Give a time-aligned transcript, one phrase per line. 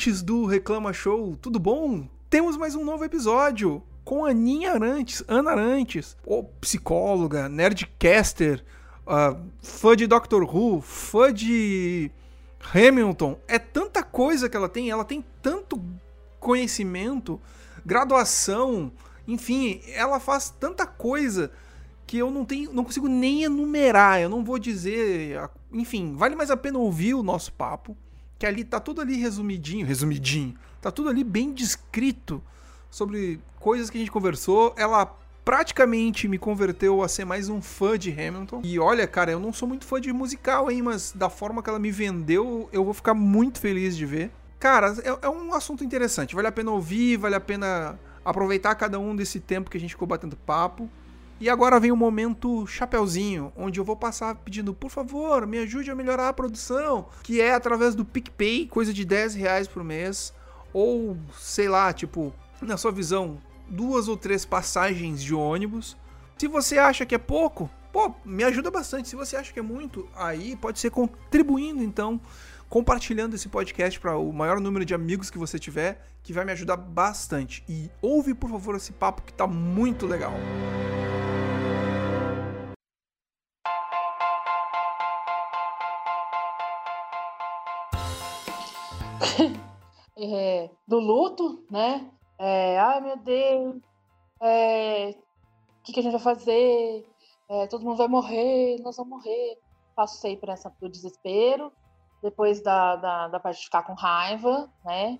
[0.00, 2.08] ouvintes do Reclama Show, tudo bom?
[2.30, 6.16] Temos mais um novo episódio com Aninha Arantes, Ana Arantes,
[6.58, 8.64] psicóloga, nerdcaster,
[9.06, 12.10] uh, fã de Doctor Who, fã de
[12.72, 13.38] Hamilton.
[13.46, 15.78] É tanta coisa que ela tem, ela tem tanto
[16.38, 17.38] conhecimento,
[17.84, 18.90] graduação,
[19.28, 21.50] enfim, ela faz tanta coisa
[22.06, 24.18] que eu não tenho, não consigo nem enumerar.
[24.18, 25.38] Eu não vou dizer,
[25.70, 27.94] enfim, vale mais a pena ouvir o nosso papo,
[28.40, 30.54] que ali tá tudo ali resumidinho, resumidinho.
[30.80, 32.42] Tá tudo ali bem descrito
[32.90, 34.74] sobre coisas que a gente conversou.
[34.78, 35.04] Ela
[35.44, 38.62] praticamente me converteu a ser mais um fã de Hamilton.
[38.64, 41.68] E olha, cara, eu não sou muito fã de musical, hein, mas da forma que
[41.68, 44.30] ela me vendeu, eu vou ficar muito feliz de ver.
[44.58, 46.34] Cara, é, é um assunto interessante.
[46.34, 49.90] Vale a pena ouvir, vale a pena aproveitar cada um desse tempo que a gente
[49.90, 50.88] ficou batendo papo.
[51.40, 55.90] E agora vem o momento chapeuzinho, onde eu vou passar pedindo, por favor, me ajude
[55.90, 60.34] a melhorar a produção, que é através do PicPay, coisa de 10 reais por mês,
[60.70, 65.96] ou sei lá, tipo, na sua visão, duas ou três passagens de ônibus.
[66.36, 69.08] Se você acha que é pouco, pô, me ajuda bastante.
[69.08, 72.20] Se você acha que é muito, aí pode ser contribuindo, então,
[72.70, 76.52] compartilhando esse podcast para o maior número de amigos que você tiver, que vai me
[76.52, 77.64] ajudar bastante.
[77.68, 80.30] E ouve, por favor, esse papo que tá muito legal.
[90.16, 92.08] é, do luto, né?
[92.38, 93.82] É, ai meu Deus,
[94.40, 97.04] é, o que, que, a gente vai fazer?
[97.48, 99.58] É, todo mundo vai morrer, nós vamos morrer.
[99.96, 101.72] Passei por essa do desespero,
[102.22, 105.18] depois da, da, da parte de ficar com raiva, né?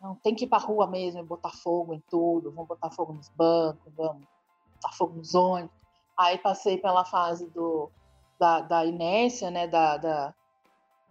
[0.00, 3.12] Não tem que ir pra rua mesmo e botar fogo em tudo, vamos botar fogo
[3.12, 4.26] nos bancos, vamos
[4.74, 5.76] botar fogo nos ônibus.
[6.16, 7.90] Aí passei pela fase do,
[8.38, 9.66] da, da inércia, né?
[9.68, 10.34] Da, da,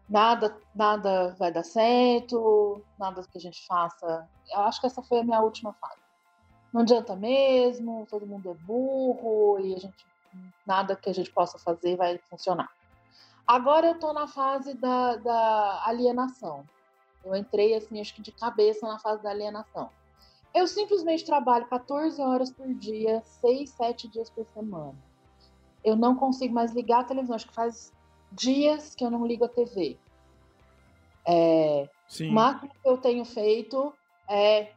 [0.10, 4.28] nada, nada vai dar certo, nada que a gente faça.
[4.52, 6.02] Eu acho que essa foi a minha última fase.
[6.74, 10.06] Não adianta mesmo, todo mundo é burro e a gente
[10.66, 12.70] nada que a gente possa fazer vai funcionar.
[13.46, 16.64] Agora eu estou na fase da, da alienação.
[17.24, 19.90] Eu entrei assim, acho que de cabeça na fase da alienação.
[20.54, 24.96] Eu simplesmente trabalho 14 horas por dia, 6, 7 dias por semana.
[25.84, 27.36] Eu não consigo mais ligar a televisão.
[27.36, 27.94] Acho que faz
[28.32, 29.98] dias que eu não ligo a TV.
[31.28, 33.94] É, o máximo que eu tenho feito
[34.28, 34.72] é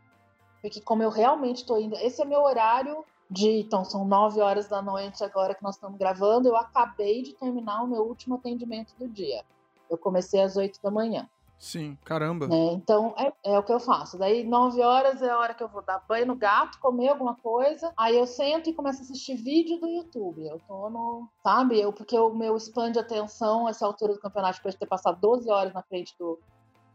[0.64, 4.68] porque como eu realmente estou indo, esse é meu horário de, então são nove horas
[4.68, 8.94] da noite agora que nós estamos gravando, eu acabei de terminar o meu último atendimento
[8.98, 9.44] do dia.
[9.90, 11.28] Eu comecei às oito da manhã.
[11.58, 12.46] Sim, caramba.
[12.50, 14.18] É, então é, é, o que eu faço.
[14.18, 17.36] Daí, nove horas é a hora que eu vou dar banho no gato, comer alguma
[17.36, 17.92] coisa.
[17.96, 20.46] Aí eu sento e começo a assistir vídeo do YouTube.
[20.46, 21.28] Eu tô no.
[21.42, 21.80] Sabe?
[21.80, 25.18] Eu, porque o meu span de atenção, essa altura do campeonato, depois de ter passado
[25.20, 26.38] 12 horas na frente do,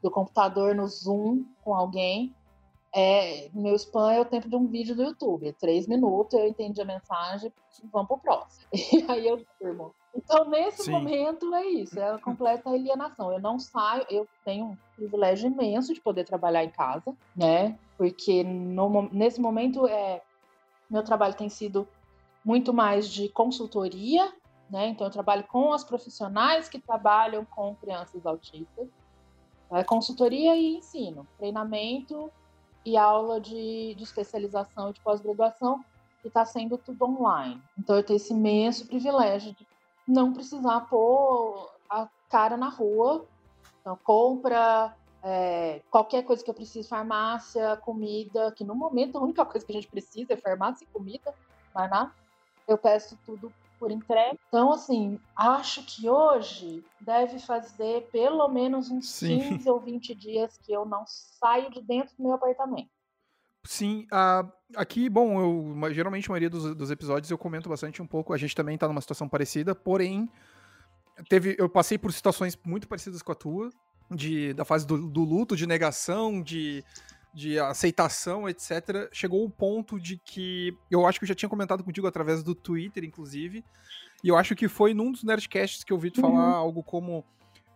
[0.03, 2.35] do computador no Zoom com alguém,
[2.93, 5.47] é, meu spam é o tempo de um vídeo do YouTube.
[5.47, 7.51] É três minutos, eu entendi a mensagem,
[7.91, 8.65] vamos pro próximo.
[8.73, 9.93] E aí eu durmo.
[10.15, 10.91] Então, nesse Sim.
[10.91, 13.31] momento, é isso, é a completa alienação.
[13.31, 17.77] Eu não saio, eu tenho um privilégio imenso de poder trabalhar em casa, né?
[17.95, 20.21] Porque no, nesse momento, é,
[20.89, 21.87] meu trabalho tem sido
[22.43, 24.33] muito mais de consultoria,
[24.67, 24.87] né?
[24.87, 28.87] Então, eu trabalho com as profissionais que trabalham com crianças autistas.
[29.71, 32.31] É consultoria e ensino, treinamento
[32.89, 35.83] e aula de, de especialização e de pós-graduação,
[36.21, 37.61] que está sendo tudo online.
[37.77, 39.67] Então, eu tenho esse imenso privilégio de
[40.07, 43.25] não precisar pôr a cara na rua.
[43.79, 49.45] Então, compra é, qualquer coisa que eu preciso, farmácia, comida, que no momento a única
[49.45, 51.33] coisa que a gente precisa é farmácia e comida,
[51.73, 52.11] mais nada.
[52.67, 54.37] Eu peço tudo por entrega.
[54.47, 59.39] Então, assim, acho que hoje deve fazer pelo menos uns Sim.
[59.39, 62.89] 15 ou 20 dias que eu não saio de dentro do meu apartamento.
[63.63, 64.07] Sim,
[64.75, 68.33] aqui, bom, eu geralmente a maioria dos, dos, episódios eu comento bastante um pouco.
[68.33, 70.29] A gente também tá numa situação parecida, porém,
[71.27, 73.69] teve, eu passei por situações muito parecidas com a tua,
[74.09, 76.83] de, da fase do, do luto, de negação, de,
[77.33, 79.09] de aceitação, etc.
[79.11, 82.55] Chegou o ponto de que eu acho que eu já tinha comentado contigo através do
[82.55, 83.63] Twitter, inclusive,
[84.23, 86.31] e eu acho que foi num dos Nerdcasts que eu ouvi tu uhum.
[86.31, 87.23] falar algo como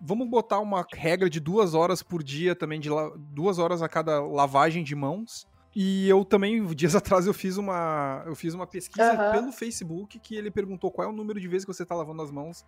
[0.01, 2.89] vamos botar uma regra de duas horas por dia também, de
[3.33, 5.47] duas horas a cada lavagem de mãos.
[5.75, 9.31] E eu também, dias atrás, eu fiz uma, eu fiz uma pesquisa uhum.
[9.31, 12.21] pelo Facebook que ele perguntou qual é o número de vezes que você está lavando
[12.21, 12.65] as mãos.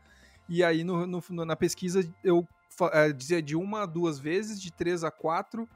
[0.48, 2.48] E aí, no, no, na pesquisa, eu
[2.94, 5.68] é, dizia de uma a duas vezes, de três a quatro,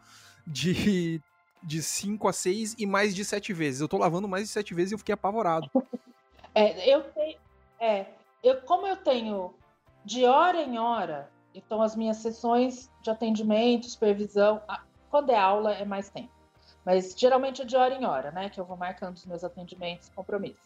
[0.45, 1.21] de,
[1.63, 3.81] de cinco a seis e mais de sete vezes.
[3.81, 5.69] Eu tô lavando mais de sete vezes e eu fiquei apavorado.
[6.55, 7.37] É, eu tenho.
[7.79, 8.07] É,
[8.43, 9.53] eu, como eu tenho
[10.03, 14.59] de hora em hora, então as minhas sessões de atendimento, supervisão,
[15.11, 16.31] quando é aula é mais tempo.
[16.83, 18.49] Mas geralmente é de hora em hora, né?
[18.49, 20.59] Que eu vou marcando os meus atendimentos, compromissos.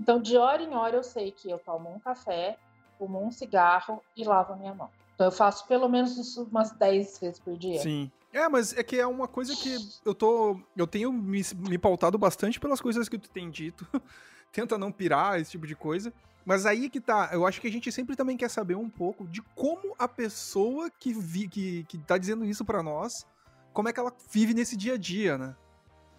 [0.00, 2.56] Então, de hora em hora eu sei que eu tomo um café,
[2.98, 4.90] fumo um cigarro e lavo a minha mão.
[5.14, 7.80] Então eu faço pelo menos isso umas 10 vezes por dia.
[7.80, 8.10] Sim.
[8.32, 10.60] É, mas é que é uma coisa que eu tô.
[10.76, 13.86] Eu tenho me, me pautado bastante pelas coisas que tu tem dito.
[14.52, 16.12] Tenta não pirar, esse tipo de coisa.
[16.44, 19.26] Mas aí que tá, eu acho que a gente sempre também quer saber um pouco
[19.26, 23.26] de como a pessoa que, vi, que, que tá dizendo isso para nós,
[23.72, 25.54] como é que ela vive nesse dia a dia, né?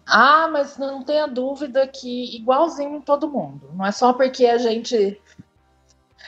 [0.06, 3.70] Ah, mas não tenha dúvida que igualzinho em todo mundo.
[3.74, 5.20] Não é só porque a gente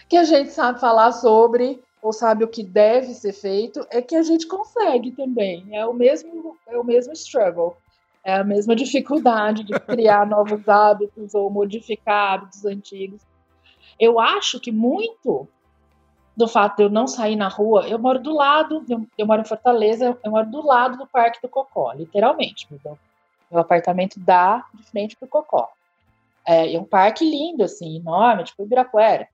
[0.08, 4.17] que a gente sabe falar sobre ou sabe o que deve ser feito, é que
[4.17, 5.65] a gente consegue também.
[5.71, 7.77] É o mesmo, é o mesmo struggle.
[8.25, 13.23] É a mesma dificuldade de criar novos hábitos ou modificar hábitos antigos.
[14.01, 15.47] Eu acho que muito
[16.37, 18.85] do fato de eu não sair na rua, eu moro do lado,
[19.19, 22.67] eu, moro em Fortaleza, eu moro do lado do Parque do Cocó, literalmente.
[22.71, 22.99] Meu,
[23.51, 25.69] meu apartamento dá de frente pro Cocó.
[26.45, 29.29] É, é um parque lindo, assim, enorme, tipo Ibirapuera.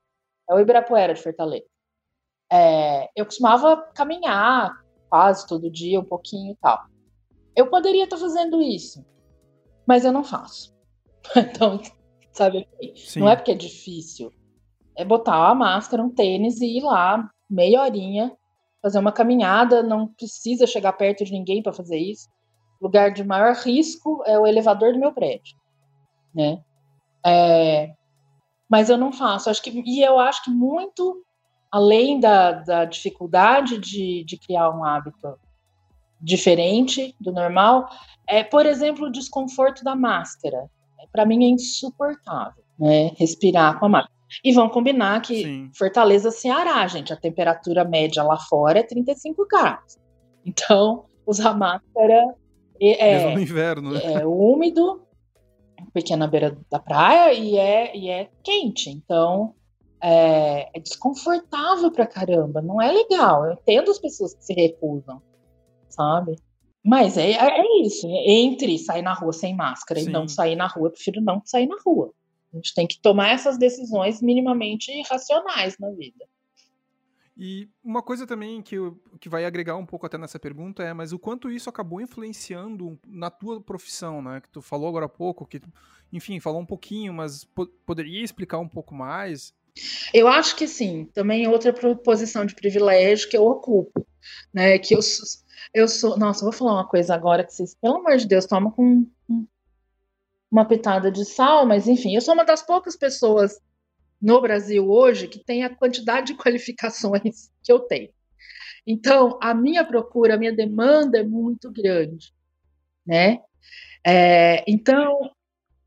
[0.47, 1.65] É o Ibirapuera de Fortaleza.
[2.51, 4.71] É, eu costumava caminhar
[5.09, 6.85] quase todo dia, um pouquinho e tal.
[7.55, 9.05] Eu poderia estar fazendo isso,
[9.85, 10.77] mas eu não faço.
[11.35, 11.79] Então,
[12.31, 13.19] sabe, Sim.
[13.19, 14.31] não é porque é difícil.
[14.95, 18.35] É botar a máscara, um tênis e ir lá meia horinha,
[18.81, 22.29] fazer uma caminhada, não precisa chegar perto de ninguém para fazer isso.
[22.79, 25.57] O lugar de maior risco é o elevador do meu prédio,
[26.33, 26.61] né?
[27.25, 27.93] É,
[28.69, 29.49] mas eu não faço.
[29.49, 31.23] Acho que, e eu acho que muito
[31.71, 35.37] além da, da dificuldade de, de criar um hábito
[36.21, 37.87] diferente do normal,
[38.27, 40.69] é, por exemplo, o desconforto da máscara.
[41.11, 43.11] Para mim é insuportável, né?
[43.17, 44.19] Respirar com a máscara.
[44.43, 45.71] E vão combinar que Sim.
[45.75, 49.97] Fortaleza, Ceará, gente, a temperatura média lá fora é 35 graus.
[50.45, 52.35] Então, usar máscara
[52.81, 54.01] é, Mesmo no inverno, né?
[54.21, 55.01] é úmido,
[55.93, 58.89] porque é na beira da praia e é, e é quente.
[58.89, 59.53] Então,
[60.01, 63.45] é, é desconfortável pra caramba, não é legal.
[63.45, 65.21] Eu entendo as pessoas que se recusam,
[65.89, 66.35] sabe?
[66.83, 68.07] Mas é, é, é isso.
[68.07, 70.09] Entre sair na rua sem máscara Sim.
[70.09, 72.13] e não sair na rua, eu prefiro não sair na rua.
[72.53, 76.25] A gente tem que tomar essas decisões minimamente racionais na vida.
[77.41, 78.75] E uma coisa também que,
[79.17, 82.99] que vai agregar um pouco até nessa pergunta é, mas o quanto isso acabou influenciando
[83.07, 84.41] na tua profissão, né?
[84.41, 85.61] Que tu falou agora há pouco, que,
[86.11, 89.53] enfim, falou um pouquinho, mas po poderia explicar um pouco mais?
[90.13, 94.05] Eu acho que sim, também é outra posição de privilégio que eu ocupo,
[94.53, 94.77] né?
[94.79, 94.99] Que eu,
[95.73, 96.17] eu sou.
[96.17, 99.07] Nossa, vou falar uma coisa agora que vocês, pelo amor de Deus, tomam com
[100.51, 103.59] uma pitada de sal, mas enfim, eu sou uma das poucas pessoas
[104.21, 108.09] no Brasil hoje que tem a quantidade de qualificações que eu tenho.
[108.85, 112.33] Então, a minha procura, a minha demanda é muito grande,
[113.05, 113.39] né?
[114.03, 115.31] É, então,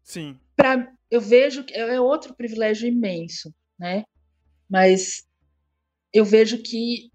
[0.05, 0.39] sim.
[0.55, 3.53] Pra, eu vejo que é outro privilégio imenso
[3.83, 4.05] né?
[4.71, 5.25] Mas
[6.15, 7.11] eu vejo que,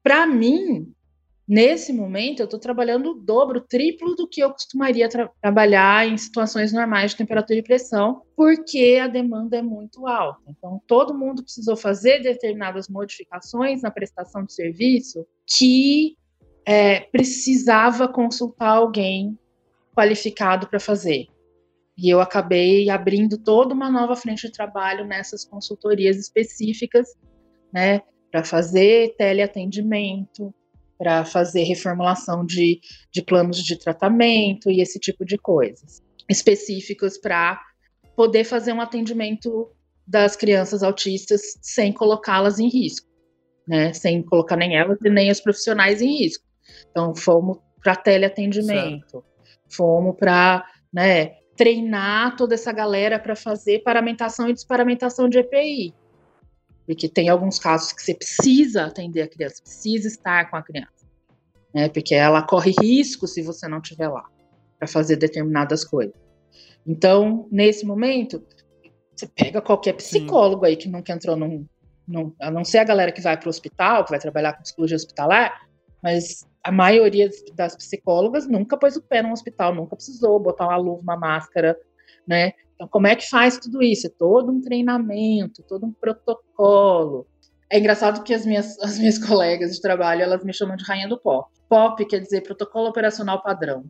[0.00, 0.94] para mim,
[1.46, 6.06] nesse momento, eu estou trabalhando o dobro, o triplo do que eu costumaria tra trabalhar
[6.06, 10.40] em situações normais de temperatura e pressão, porque a demanda é muito alta.
[10.46, 16.16] Então, todo mundo precisou fazer determinadas modificações na prestação de serviço que
[16.64, 19.36] é, precisava consultar alguém
[19.96, 21.26] qualificado para fazer.
[21.96, 27.08] E eu acabei abrindo toda uma nova frente de trabalho nessas consultorias específicas,
[27.72, 30.54] né, para fazer teleatendimento,
[30.98, 32.80] para fazer reformulação de,
[33.12, 37.60] de planos de tratamento e esse tipo de coisas, específicos para
[38.16, 39.70] poder fazer um atendimento
[40.06, 43.08] das crianças autistas sem colocá-las em risco,
[43.66, 46.44] né, sem colocar nem elas e nem os profissionais em risco.
[46.90, 49.24] Então, fomos para teleatendimento, certo.
[49.68, 55.94] fomos para né, treinar toda essa galera para fazer paramentação e desparamentação de EPI.
[56.86, 61.06] Porque tem alguns casos que você precisa atender a criança, precisa estar com a criança.
[61.74, 61.88] Né?
[61.88, 64.24] Porque ela corre risco se você não estiver lá
[64.78, 66.14] para fazer determinadas coisas.
[66.86, 68.44] Então, nesse momento,
[69.14, 70.70] você pega qualquer psicólogo Sim.
[70.70, 71.64] aí que nunca entrou num,
[72.06, 72.34] num.
[72.40, 74.96] A não ser a galera que vai para o hospital, que vai trabalhar com psicologia
[74.96, 75.66] hospitalar,
[76.02, 80.76] mas a maioria das psicólogas nunca pôs o pé no hospital, nunca precisou botar uma
[80.76, 81.76] luva, uma máscara,
[82.26, 82.52] né?
[82.74, 84.06] Então, como é que faz tudo isso?
[84.06, 87.26] É todo um treinamento, todo um protocolo.
[87.70, 91.08] É engraçado que as minhas, as minhas colegas de trabalho, elas me chamam de rainha
[91.08, 91.50] do pop.
[91.68, 93.84] Pop quer dizer protocolo operacional padrão.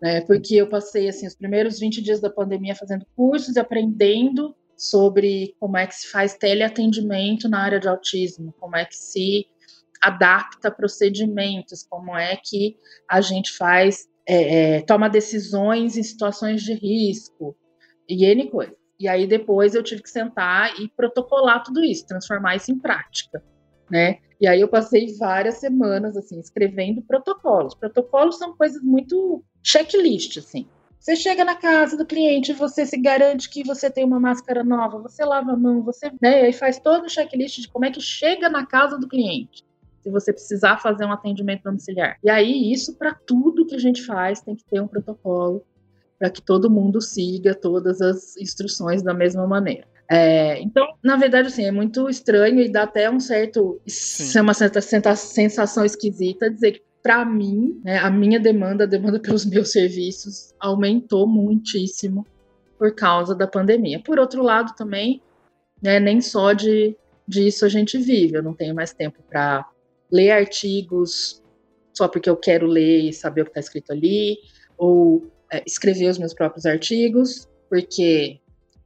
[0.00, 0.20] Né?
[0.22, 5.54] Porque eu passei, assim, os primeiros 20 dias da pandemia fazendo cursos e aprendendo sobre
[5.60, 9.46] como é que se faz teleatendimento na área de autismo, como é que se
[10.02, 12.76] adapta procedimentos, como é que
[13.08, 17.56] a gente faz, é, é, toma decisões em situações de risco
[18.08, 18.76] e N coisas.
[18.98, 23.42] E aí depois eu tive que sentar e protocolar tudo isso, transformar isso em prática,
[23.90, 24.18] né?
[24.40, 27.74] E aí eu passei várias semanas assim escrevendo protocolos.
[27.74, 30.66] Protocolos são coisas muito checklist assim.
[31.02, 35.00] Você chega na casa do cliente, você se garante que você tem uma máscara nova,
[35.00, 38.00] você lava a mão, você, né, e faz todo o checklist de como é que
[38.00, 39.64] chega na casa do cliente.
[40.02, 42.18] Se você precisar fazer um atendimento domiciliar.
[42.22, 45.64] E aí isso para tudo que a gente faz tem que ter um protocolo
[46.18, 49.86] para que todo mundo siga todas as instruções da mesma maneira.
[50.08, 53.80] É, então, na verdade, assim, é muito estranho e dá até um certo.
[53.86, 54.40] Sim.
[54.40, 59.44] uma certa sensação esquisita dizer que, para mim, né, a minha demanda, a demanda pelos
[59.46, 62.26] meus serviços, aumentou muitíssimo
[62.78, 64.00] por causa da pandemia.
[64.00, 65.22] Por outro lado, também,
[65.82, 68.36] né, nem só de disso a gente vive.
[68.36, 69.66] Eu não tenho mais tempo para
[70.12, 71.42] ler artigos
[71.92, 74.38] só porque eu quero ler e saber o que está escrito ali,
[74.76, 78.40] ou é, escrever os meus próprios artigos, porque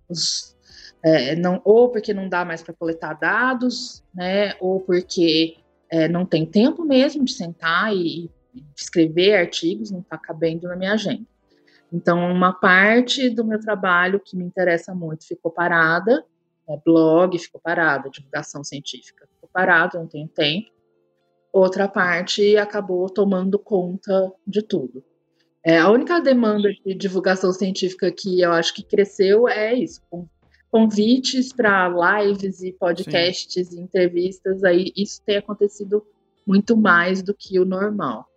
[0.09, 0.57] os,
[1.05, 5.57] é, não, ou porque não dá mais para coletar dados, né, ou porque
[5.89, 10.77] é, não tem tempo mesmo de sentar e, e escrever artigos, não está cabendo na
[10.77, 11.25] minha agenda.
[11.93, 16.25] Então, uma parte do meu trabalho que me interessa muito ficou parada,
[16.69, 20.76] é, blog ficou parada, divulgação científica ficou parada, não tenho tempo.
[21.57, 25.03] Outra parte acabou tomando conta de tudo.
[25.65, 30.03] É, a única demanda de divulgação científica que eu acho que cresceu é isso,
[30.71, 33.79] convites para lives e podcasts Sim.
[33.79, 36.07] e entrevistas, aí isso tem acontecido
[36.47, 38.29] muito mais do que o normal.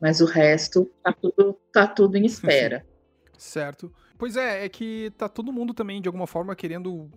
[0.00, 2.84] Mas o resto tá tudo, tá tudo em espera.
[3.38, 3.88] certo.
[4.18, 7.08] Pois é, é que tá todo mundo também, de alguma forma, querendo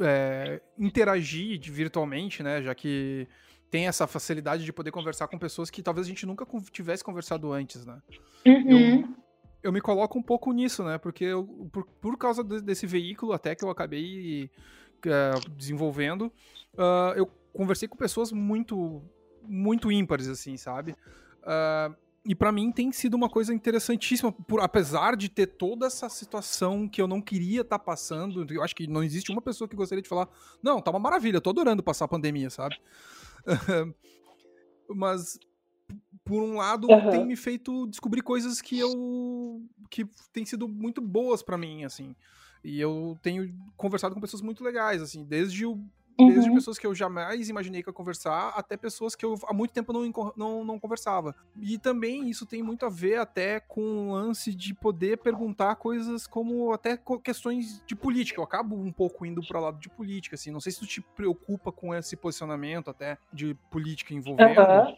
[0.00, 2.60] é, interagir virtualmente, né?
[2.60, 3.28] Já que
[3.70, 7.52] tem essa facilidade de poder conversar com pessoas que talvez a gente nunca tivesse conversado
[7.52, 8.02] antes, né?
[8.44, 9.00] Uhum.
[9.00, 9.08] Eu,
[9.62, 10.98] eu me coloco um pouco nisso, né?
[10.98, 14.50] Porque eu, por, por causa desse veículo até que eu acabei
[15.06, 16.32] uh, desenvolvendo,
[16.74, 19.02] uh, eu conversei com pessoas muito,
[19.42, 20.92] muito ímpares, assim, sabe?
[21.42, 26.08] Uh, e para mim tem sido uma coisa interessantíssima, por, apesar de ter toda essa
[26.08, 28.46] situação que eu não queria estar tá passando.
[28.52, 30.28] Eu acho que não existe uma pessoa que gostaria de falar,
[30.62, 32.76] não, tá uma maravilha, tô adorando passar a pandemia, sabe?
[34.88, 35.38] Mas
[36.24, 37.10] por um lado uhum.
[37.10, 42.14] tem me feito descobrir coisas que eu que tem sido muito boas para mim assim
[42.62, 45.82] e eu tenho conversado com pessoas muito legais assim desde o
[46.28, 46.54] Desde uhum.
[46.54, 49.92] pessoas que eu jamais imaginei que ia conversar, até pessoas que eu há muito tempo
[49.92, 51.34] não, não, não conversava.
[51.60, 56.26] E também isso tem muito a ver até com o lance de poder perguntar coisas
[56.26, 58.40] como até questões de política.
[58.40, 60.50] Eu acabo um pouco indo para o lado de política, assim.
[60.50, 64.60] Não sei se tu te preocupa com esse posicionamento até de política envolvendo.
[64.60, 64.96] Uhum.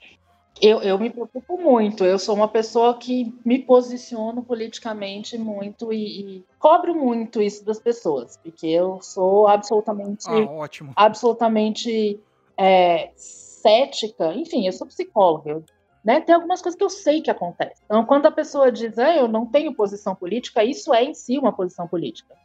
[0.61, 2.05] Eu, eu me preocupo muito.
[2.05, 7.81] Eu sou uma pessoa que me posiciono politicamente muito e, e cobro muito isso das
[7.81, 10.93] pessoas, porque eu sou absolutamente, ah, ótimo.
[10.95, 12.21] absolutamente
[12.57, 14.33] é, cética.
[14.35, 15.51] Enfim, eu sou psicóloga.
[15.51, 15.65] Eu,
[16.05, 17.85] né, tem algumas coisas que eu sei que acontecem.
[17.85, 21.39] Então, quando a pessoa diz, ah, eu não tenho posição política, isso é em si
[21.39, 22.37] uma posição política,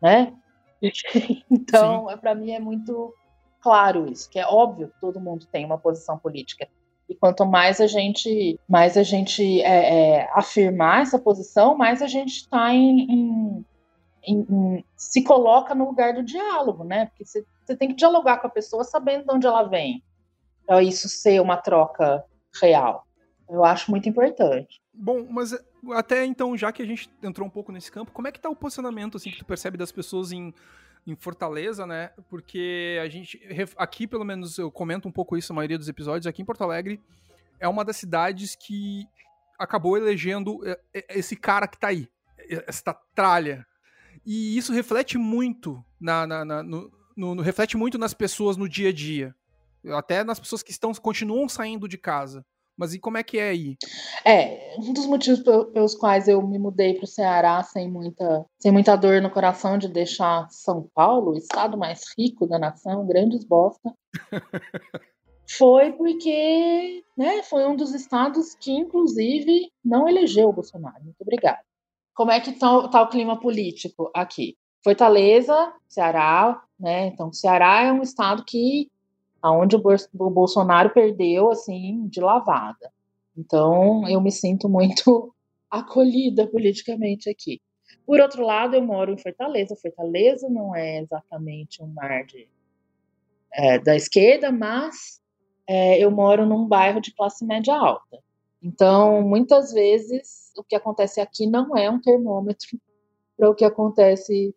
[0.00, 0.32] né?
[1.50, 3.14] então, para mim é muito
[3.60, 6.68] claro isso, que é óbvio que todo mundo tem uma posição política.
[7.08, 12.06] E quanto mais a gente, mais a gente é, é, afirmar essa posição, mais a
[12.06, 13.66] gente está em, em,
[14.26, 17.06] em, se coloca no lugar do diálogo, né?
[17.06, 17.44] Porque você,
[17.76, 20.02] tem que dialogar com a pessoa sabendo de onde ela vem,
[20.66, 22.24] para isso ser uma troca
[22.60, 23.06] real.
[23.48, 24.80] Eu acho muito importante.
[24.92, 25.56] Bom, mas
[25.92, 28.48] até então, já que a gente entrou um pouco nesse campo, como é que tá
[28.48, 30.52] o posicionamento assim que tu percebe das pessoas em
[31.06, 32.10] em Fortaleza, né?
[32.28, 33.40] Porque a gente.
[33.76, 36.26] Aqui, pelo menos, eu comento um pouco isso na maioria dos episódios.
[36.26, 37.00] Aqui em Porto Alegre
[37.60, 39.06] é uma das cidades que
[39.58, 42.08] acabou elegendo é, é, esse cara que tá aí,
[42.66, 43.66] esta tralha.
[44.24, 48.68] E isso reflete muito na, na, na no, no, no, reflete muito nas pessoas no
[48.68, 49.34] dia a dia.
[49.94, 52.44] Até nas pessoas que estão continuam saindo de casa.
[52.76, 53.76] Mas e como é que é aí?
[54.24, 55.42] É, um dos motivos
[55.72, 59.78] pelos quais eu me mudei para o Ceará sem muita, sem muita dor no coração
[59.78, 63.94] de deixar São Paulo, o estado mais rico da nação, grandes bosta,
[65.48, 71.02] foi porque né, foi um dos estados que, inclusive, não elegeu o Bolsonaro.
[71.02, 71.60] Muito obrigada.
[72.14, 74.56] Como é que está tá o clima político aqui?
[74.82, 77.06] Fortaleza, Ceará, né?
[77.06, 78.90] Então, Ceará é um estado que
[79.46, 82.92] aonde o Bolsonaro perdeu assim de lavada.
[83.36, 85.32] Então eu me sinto muito
[85.70, 87.60] acolhida politicamente aqui.
[88.04, 89.76] Por outro lado, eu moro em Fortaleza.
[89.76, 92.48] Fortaleza não é exatamente um mar de,
[93.52, 95.20] é, da esquerda, mas
[95.68, 98.18] é, eu moro num bairro de classe média alta.
[98.62, 102.78] Então, muitas vezes, o que acontece aqui não é um termômetro
[103.36, 104.54] para o que acontece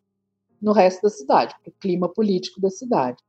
[0.62, 3.22] no resto da cidade, para o clima político da cidade.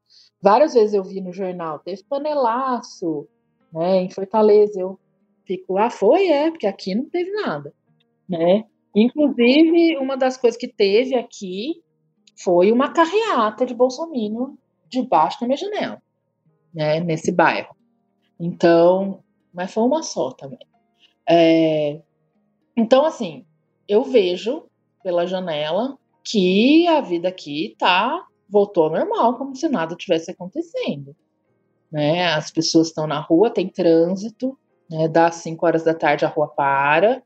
[0.42, 3.28] Várias vezes eu vi no jornal, teve panelaço,
[3.72, 4.80] né, em Fortaleza.
[4.80, 4.98] Eu
[5.44, 6.28] fico, ah, foi?
[6.28, 7.74] É, porque aqui não teve nada,
[8.28, 8.64] né?
[8.94, 11.82] Inclusive, uma das coisas que teve aqui
[12.42, 14.54] foi uma carreata de bolsominion
[14.88, 16.02] debaixo da minha janela,
[16.74, 17.76] né, nesse bairro.
[18.38, 20.58] Então, mas foi uma só também.
[21.28, 22.00] É,
[22.76, 23.44] então, assim,
[23.86, 24.64] eu vejo
[25.02, 31.14] pela janela que a vida aqui tá voltou ao normal, como se nada tivesse acontecendo.
[31.90, 32.26] Né?
[32.26, 35.08] As pessoas estão na rua, tem trânsito, né?
[35.08, 37.22] das 5 horas da tarde a rua para.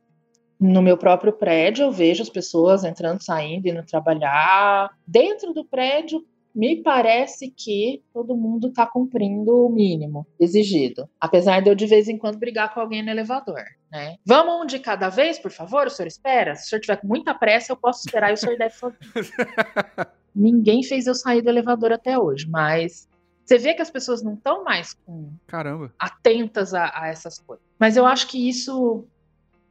[0.61, 4.91] No meu próprio prédio, eu vejo as pessoas entrando, saindo, indo trabalhar.
[5.07, 6.25] Dentro do prédio,
[6.55, 11.09] me parece que todo mundo está cumprindo o mínimo exigido.
[11.21, 13.65] Apesar de eu de vez em quando brigar com alguém no elevador.
[13.91, 14.17] Né?
[14.25, 15.87] Vamos um de cada vez, por favor?
[15.87, 16.55] O senhor espera?
[16.55, 18.99] Se o senhor tiver com muita pressa, eu posso esperar e o senhor deve sozinho.
[20.35, 23.09] Ninguém fez eu sair do elevador até hoje, mas
[23.45, 25.93] você vê que as pessoas não estão mais com Caramba.
[25.99, 27.65] atentas a, a, essas coisas.
[27.79, 29.07] Mas eu acho que isso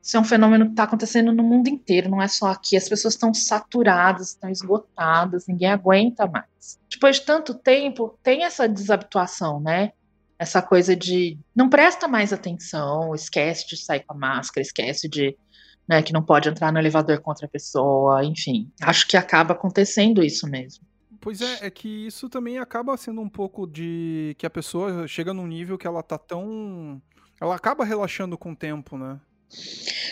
[0.03, 2.75] isso é um fenômeno que está acontecendo no mundo inteiro, não é só aqui.
[2.75, 6.77] As pessoas estão saturadas, estão esgotadas, ninguém aguenta mais.
[6.91, 9.93] Depois de tanto tempo, tem essa desabituação, né?
[10.38, 15.38] Essa coisa de não presta mais atenção, esquece de sair com a máscara, esquece de.
[15.88, 18.72] Né, que não pode entrar no elevador com outra pessoa, enfim.
[18.81, 20.86] Acho que acaba acontecendo isso mesmo.
[21.19, 25.33] Pois é, é que isso também acaba sendo um pouco de que a pessoa chega
[25.33, 27.01] num nível que ela tá tão.
[27.39, 29.19] Ela acaba relaxando com o tempo, né?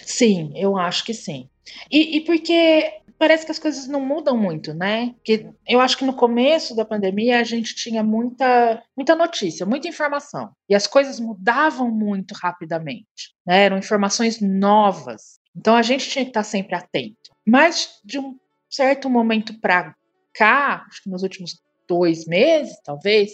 [0.05, 1.49] Sim, eu acho que sim.
[1.89, 5.15] E, e, porque parece que as coisas não mudam muito, né?
[5.23, 9.87] Que eu acho que no começo da pandemia a gente tinha muita, muita notícia, muita
[9.87, 10.51] informação.
[10.69, 13.35] E as coisas mudavam muito rapidamente.
[13.45, 13.65] Né?
[13.65, 15.39] Eram informações novas.
[15.55, 17.31] Então a gente tinha que estar sempre atento.
[17.45, 18.37] Mas de um
[18.69, 19.95] certo momento para
[20.33, 23.33] cá, acho que nos últimos dois meses, talvez,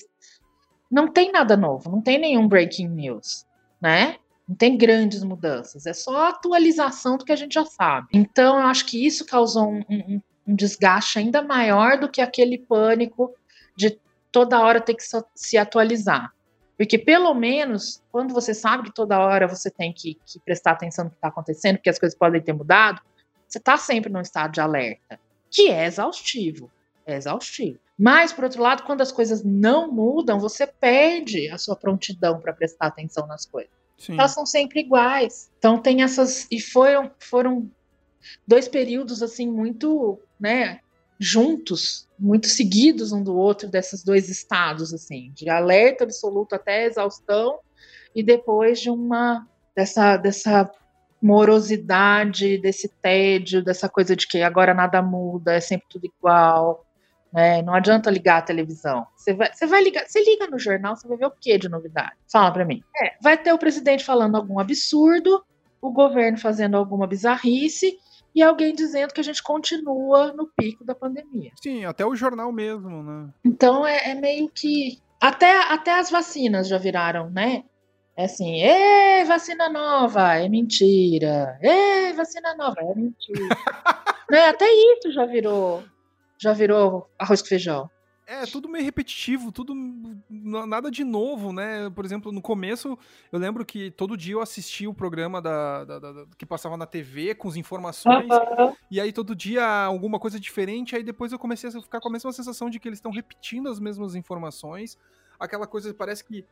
[0.91, 3.46] não tem nada novo, não tem nenhum breaking news,
[3.82, 4.17] né?
[4.48, 8.08] Não tem grandes mudanças, é só atualização do que a gente já sabe.
[8.14, 12.58] Então, eu acho que isso causou um, um, um desgaste ainda maior do que aquele
[12.58, 13.34] pânico
[13.76, 14.00] de
[14.32, 15.04] toda hora ter que
[15.36, 16.34] se atualizar.
[16.78, 21.06] Porque, pelo menos, quando você sabe que toda hora você tem que, que prestar atenção
[21.06, 23.02] no que está acontecendo, porque as coisas podem ter mudado,
[23.48, 26.72] você está sempre num estado de alerta, que é exaustivo.
[27.06, 27.80] É exaustivo.
[27.98, 32.54] Mas, por outro lado, quando as coisas não mudam, você perde a sua prontidão para
[32.54, 33.72] prestar atenção nas coisas.
[33.98, 34.14] Sim.
[34.14, 35.50] elas são sempre iguais.
[35.58, 37.70] Então tem essas e foram foram
[38.46, 40.80] dois períodos assim muito, né,
[41.20, 47.60] juntos, muito seguidos um do outro desses dois estados assim, de alerta absoluto até exaustão
[48.14, 50.72] e depois de uma dessa dessa
[51.22, 56.87] morosidade, desse tédio, dessa coisa de que agora nada muda, é sempre tudo igual.
[57.32, 57.62] Né?
[57.62, 59.06] Não adianta ligar a televisão.
[59.16, 61.70] Você vai, você vai ligar, você liga no jornal, você vai ver o que de
[61.70, 62.13] novidade?
[62.32, 62.82] Fala para mim.
[63.02, 65.44] É, vai ter o presidente falando algum absurdo,
[65.82, 67.98] o governo fazendo alguma bizarrice
[68.34, 71.52] e alguém dizendo que a gente continua no pico da pandemia.
[71.62, 73.30] Sim, até o jornal mesmo, né?
[73.44, 77.63] Então é, é meio que até, até as vacinas já viraram, né?
[78.16, 81.58] É assim, ê, vacina nova, é mentira.
[81.62, 83.48] Ê, vacina nova, é mentira.
[84.30, 84.48] né?
[84.48, 85.84] Até isso já virou
[86.38, 87.89] já virou arroz com feijão.
[88.30, 89.73] É, tudo meio repetitivo, tudo
[90.30, 91.89] nada de novo, né?
[91.89, 93.00] Por exemplo, no começo,
[93.32, 96.86] eu lembro que todo dia eu assistia o programa da, da, da que passava na
[96.86, 98.76] TV com as informações, uhum.
[98.91, 102.12] e aí todo dia alguma coisa diferente, aí depois eu comecei a ficar com a
[102.12, 104.97] mesma sensação de que eles estão repetindo as mesmas informações,
[105.39, 106.43] aquela coisa parece que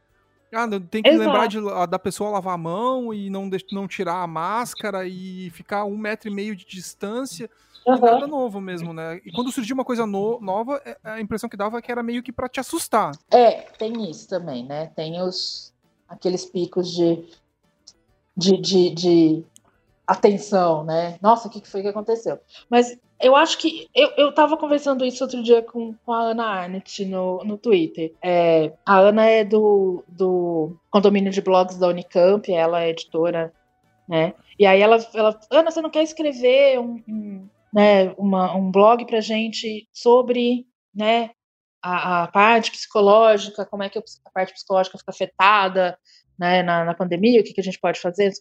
[0.53, 1.25] ah, tem que Exato.
[1.25, 5.85] lembrar de, da pessoa lavar a mão e não, não tirar a máscara e ficar
[5.85, 7.49] um metro e meio de distância.
[7.85, 7.99] Uhum.
[7.99, 9.21] Nada novo mesmo, né?
[9.23, 12.01] E quando surgiu uma coisa no, nova, é, a impressão que dava é que era
[12.01, 13.11] meio que para te assustar.
[13.29, 14.87] É, tem isso também, né?
[14.95, 15.71] Tem os
[16.07, 17.23] aqueles picos de,
[18.35, 19.43] de, de, de
[20.07, 21.17] atenção, né?
[21.21, 22.39] Nossa, o que foi que aconteceu?
[22.69, 23.89] Mas eu acho que.
[23.93, 28.13] Eu, eu tava conversando isso outro dia com, com a Ana Arnett no, no Twitter.
[28.21, 33.51] É, a Ana é do, do condomínio de blogs da Unicamp, ela é editora,
[34.07, 34.35] né?
[34.59, 39.03] E aí ela, ela Ana, você não quer escrever um, um né, uma, um blog
[39.07, 41.31] para gente sobre né,
[41.81, 45.97] a, a, parte psicológica, como é que a parte psicológica fica afetada
[46.37, 48.31] né, na, na pandemia, o que, que a gente pode fazer.
[48.31, 48.39] Você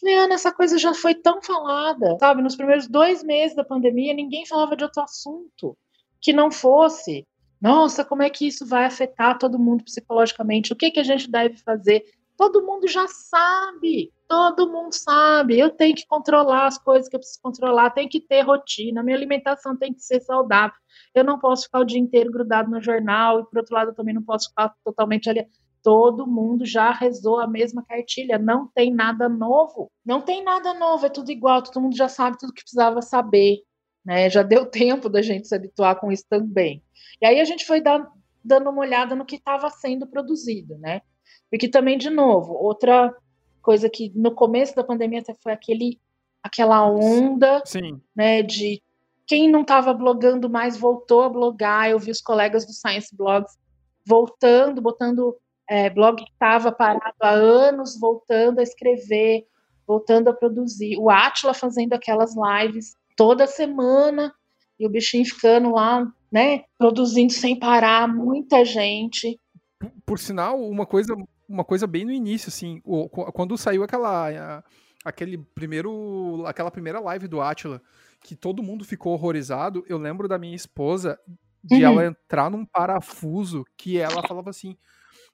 [0.00, 2.42] fala, Ana, essa coisa já foi tão falada, sabe?
[2.42, 5.76] Nos primeiros dois meses da pandemia, ninguém falava de outro assunto
[6.20, 7.26] que não fosse
[7.60, 10.72] Nossa, como é que isso vai afetar todo mundo psicologicamente?
[10.72, 12.04] O que, que a gente deve fazer?
[12.36, 15.58] Todo mundo já sabe, todo mundo sabe.
[15.58, 19.16] Eu tenho que controlar as coisas que eu preciso controlar, tem que ter rotina, minha
[19.16, 20.76] alimentação tem que ser saudável.
[21.14, 23.94] Eu não posso ficar o dia inteiro grudado no jornal, e por outro lado, eu
[23.94, 25.46] também não posso ficar totalmente ali.
[25.82, 29.90] Todo mundo já rezou a mesma cartilha, não tem nada novo.
[30.04, 33.62] Não tem nada novo, é tudo igual, todo mundo já sabe tudo que precisava saber.
[34.04, 34.28] Né?
[34.28, 36.82] Já deu tempo da gente se habituar com isso também.
[37.20, 38.10] E aí a gente foi dar,
[38.44, 41.02] dando uma olhada no que estava sendo produzido, né?
[41.50, 43.14] Porque também, de novo, outra
[43.62, 46.00] coisa que no começo da pandemia até foi aquele,
[46.42, 48.00] aquela onda Sim.
[48.14, 48.82] né, de
[49.26, 51.90] quem não estava blogando mais voltou a blogar.
[51.90, 53.58] Eu vi os colegas do Science Blogs
[54.06, 55.36] voltando, botando
[55.68, 59.46] é, blog que estava parado há anos, voltando a escrever,
[59.86, 60.96] voltando a produzir.
[60.98, 64.32] O Atila fazendo aquelas lives toda semana
[64.78, 69.38] e o bichinho ficando lá, né, produzindo sem parar, muita gente.
[69.78, 71.14] Por, por sinal, uma coisa,
[71.48, 74.62] uma coisa bem no início, assim, o, quando saiu aquela,
[75.04, 77.82] aquele primeiro, aquela primeira live do Atila,
[78.22, 81.18] que todo mundo ficou horrorizado, eu lembro da minha esposa
[81.62, 81.82] de uhum.
[81.82, 84.76] ela entrar num parafuso que ela falava assim.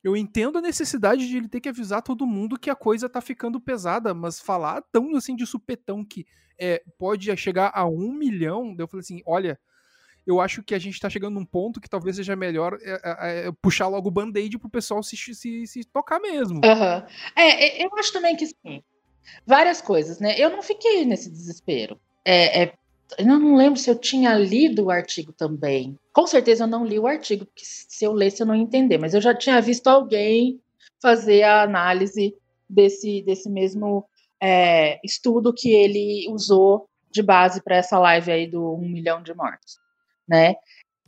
[0.05, 3.23] Eu entendo a necessidade de ele ter que avisar todo mundo que a coisa tá
[3.23, 6.27] ficando pesada, mas falar tão assim de supetão que
[6.59, 9.59] é, pode chegar a um milhão, eu falei assim: olha,
[10.27, 13.49] eu acho que a gente tá chegando num ponto que talvez seja melhor é, é,
[13.49, 16.57] é puxar logo o band-aid pro pessoal se, se, se tocar mesmo.
[16.57, 17.07] Uhum.
[17.35, 18.83] É, eu acho também que sim.
[19.47, 20.39] Várias coisas, né?
[20.39, 21.99] Eu não fiquei nesse desespero.
[22.25, 22.75] É, é,
[23.19, 25.99] eu não lembro se eu tinha lido o artigo também.
[26.13, 28.99] Com certeza eu não li o artigo, porque se eu lesse eu não ia entender,
[28.99, 30.61] mas eu já tinha visto alguém
[31.01, 32.37] fazer a análise
[32.69, 34.05] desse, desse mesmo
[34.41, 39.33] é, estudo que ele usou de base para essa live aí do 1 milhão de
[39.35, 39.79] mortos,
[40.27, 40.57] né?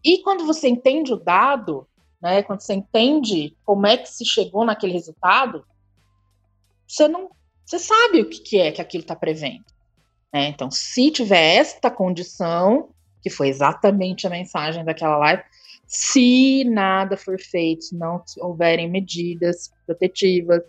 [0.05, 1.89] E quando você entende o dado,
[2.23, 5.67] né, quando você entende como é que se chegou naquele resultado,
[6.87, 7.31] você não,
[7.65, 9.65] você sabe o que, que é que aquilo está prevendo.
[10.33, 10.49] Né?
[10.49, 12.91] Então, se tiver esta condição,
[13.23, 15.43] que foi exatamente a mensagem daquela live,
[15.87, 20.63] se nada for feito, se não houverem medidas protetivas,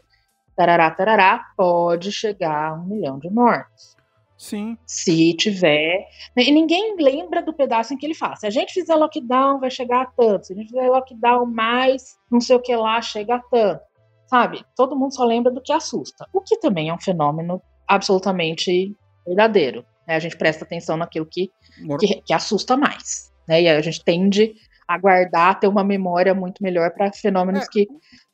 [0.56, 3.98] tarará, tarará, pode chegar a um milhão de mortos.
[4.38, 4.78] Sim.
[4.86, 6.08] Se tiver.
[6.36, 8.36] E ninguém lembra do pedaço em que ele fala.
[8.36, 10.46] Se a gente fizer lockdown, vai chegar a tanto.
[10.46, 13.82] Se a gente fizer lockdown mais não sei o que lá, chega a tanto.
[14.28, 14.64] Sabe?
[14.76, 16.28] Todo mundo só lembra do que assusta.
[16.32, 18.96] O que também é um fenômeno absolutamente
[19.28, 19.86] verdadeiro.
[20.08, 20.16] Né?
[20.16, 21.52] A gente presta atenção naquilo que,
[22.00, 23.32] que, que, assusta mais.
[23.48, 23.64] Né?
[23.64, 24.56] E a gente tende
[24.88, 27.68] a guardar, ter uma memória muito melhor para fenômenos é.
[27.70, 27.88] que,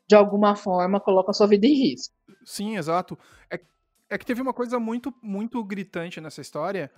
[0.08, 2.14] de alguma forma, colocam a sua vida em risco.
[2.44, 3.18] Sim, exato.
[3.50, 3.60] É,
[4.08, 6.90] é que teve uma coisa muito, muito gritante nessa história.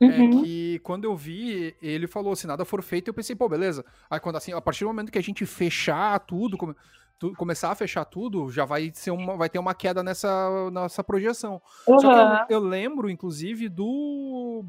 [0.00, 0.40] É uhum.
[0.40, 3.84] É que quando eu vi, ele falou, se nada for feito, eu pensei, pô, beleza.
[4.08, 6.56] Aí quando assim, a partir do momento que a gente fechar tudo,
[7.20, 11.04] tu, começar a fechar tudo, já vai ser uma, vai ter uma queda nessa, nessa
[11.04, 11.60] projeção.
[11.86, 12.00] Uhum.
[12.00, 14.64] Só que eu, eu, lembro, inclusive, do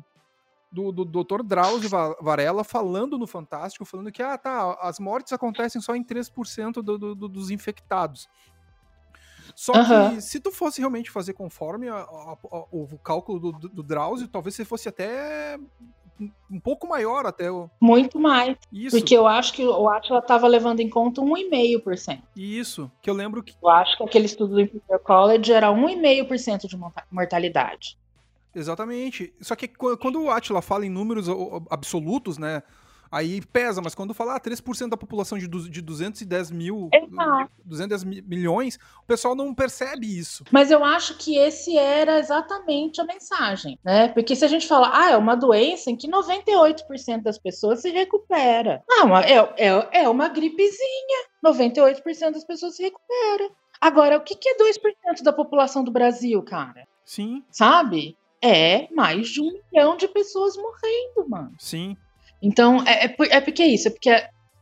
[0.71, 1.43] do, do Dr.
[1.43, 1.89] Drauzio
[2.21, 6.97] Varela falando no Fantástico, falando que ah, tá, as mortes acontecem só em 3% do,
[6.97, 8.29] do, do, dos infectados.
[9.53, 10.15] Só uhum.
[10.15, 13.83] que se tu fosse realmente fazer conforme a, a, a, o cálculo do, do, do
[13.83, 15.57] Drauzio, talvez você fosse até
[16.49, 17.69] um pouco maior até o.
[17.79, 18.57] Muito mais.
[18.71, 18.97] Isso.
[18.97, 22.21] Porque eu acho que o Atila estava levando em conta 1,5%.
[22.35, 23.53] Isso, que eu lembro que.
[23.61, 26.77] Eu acho que aquele estudo do Imperial College era 1,5% de
[27.09, 27.97] mortalidade.
[28.53, 29.33] Exatamente.
[29.39, 31.27] Só que quando o Atila fala em números
[31.69, 32.61] absolutos, né?
[33.11, 37.51] Aí pesa, mas quando falar ah, 3% da população de, de 210 mil, Exato.
[37.65, 40.45] 210 milhões, o pessoal não percebe isso.
[40.49, 44.07] Mas eu acho que esse era exatamente a mensagem, né?
[44.09, 47.89] Porque se a gente fala, ah, é uma doença em que 98% das pessoas se
[47.89, 48.81] recupera.
[48.87, 51.25] Não, é, é, é uma gripezinha.
[51.45, 53.49] 98% das pessoas se recupera.
[53.81, 56.87] Agora, o que, que é 2% da população do Brasil, cara?
[57.03, 57.43] Sim.
[57.49, 58.15] Sabe?
[58.41, 61.53] É mais de um milhão de pessoas morrendo, mano.
[61.57, 61.97] Sim.
[62.41, 64.09] Então, é, é, é porque é isso, é porque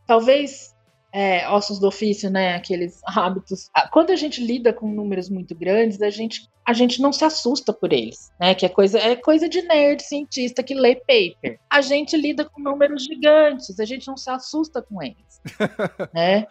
[0.05, 0.73] talvez
[1.11, 3.69] é, ossos do ofício, né, aqueles hábitos.
[3.91, 7.73] Quando a gente lida com números muito grandes, a gente, a gente não se assusta
[7.73, 11.59] por eles, né, que é coisa, é coisa de nerd cientista que lê paper.
[11.69, 15.41] A gente lida com números gigantes, a gente não se assusta com eles,
[16.13, 16.45] né?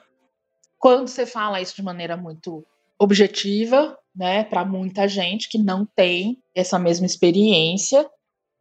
[0.78, 2.64] Quando você fala isso de maneira muito
[3.00, 8.08] objetiva, né, para muita gente que não tem essa mesma experiência,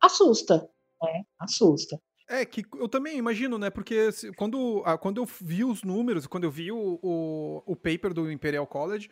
[0.01, 0.67] assusta,
[1.01, 1.23] né?
[1.39, 1.99] Assusta.
[2.29, 3.69] É, que eu também imagino, né?
[3.69, 8.29] Porque quando, quando eu vi os números, quando eu vi o, o, o paper do
[8.29, 9.09] Imperial College,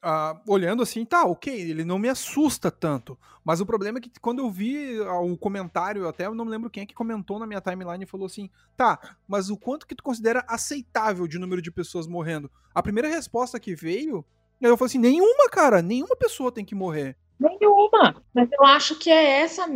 [0.00, 3.18] Uh, olhando assim, tá, ok, ele não me assusta tanto.
[3.44, 6.52] Mas o problema é que quando eu vi uh, o comentário, até eu não me
[6.52, 9.88] lembro quem é que comentou na minha timeline e falou assim: tá, mas o quanto
[9.88, 12.48] que tu considera aceitável de número de pessoas morrendo?
[12.72, 14.24] A primeira resposta que veio,
[14.60, 17.16] eu falei assim: nenhuma, cara, nenhuma pessoa tem que morrer.
[17.38, 18.22] Nenhuma.
[18.34, 19.66] Mas eu acho que é essa.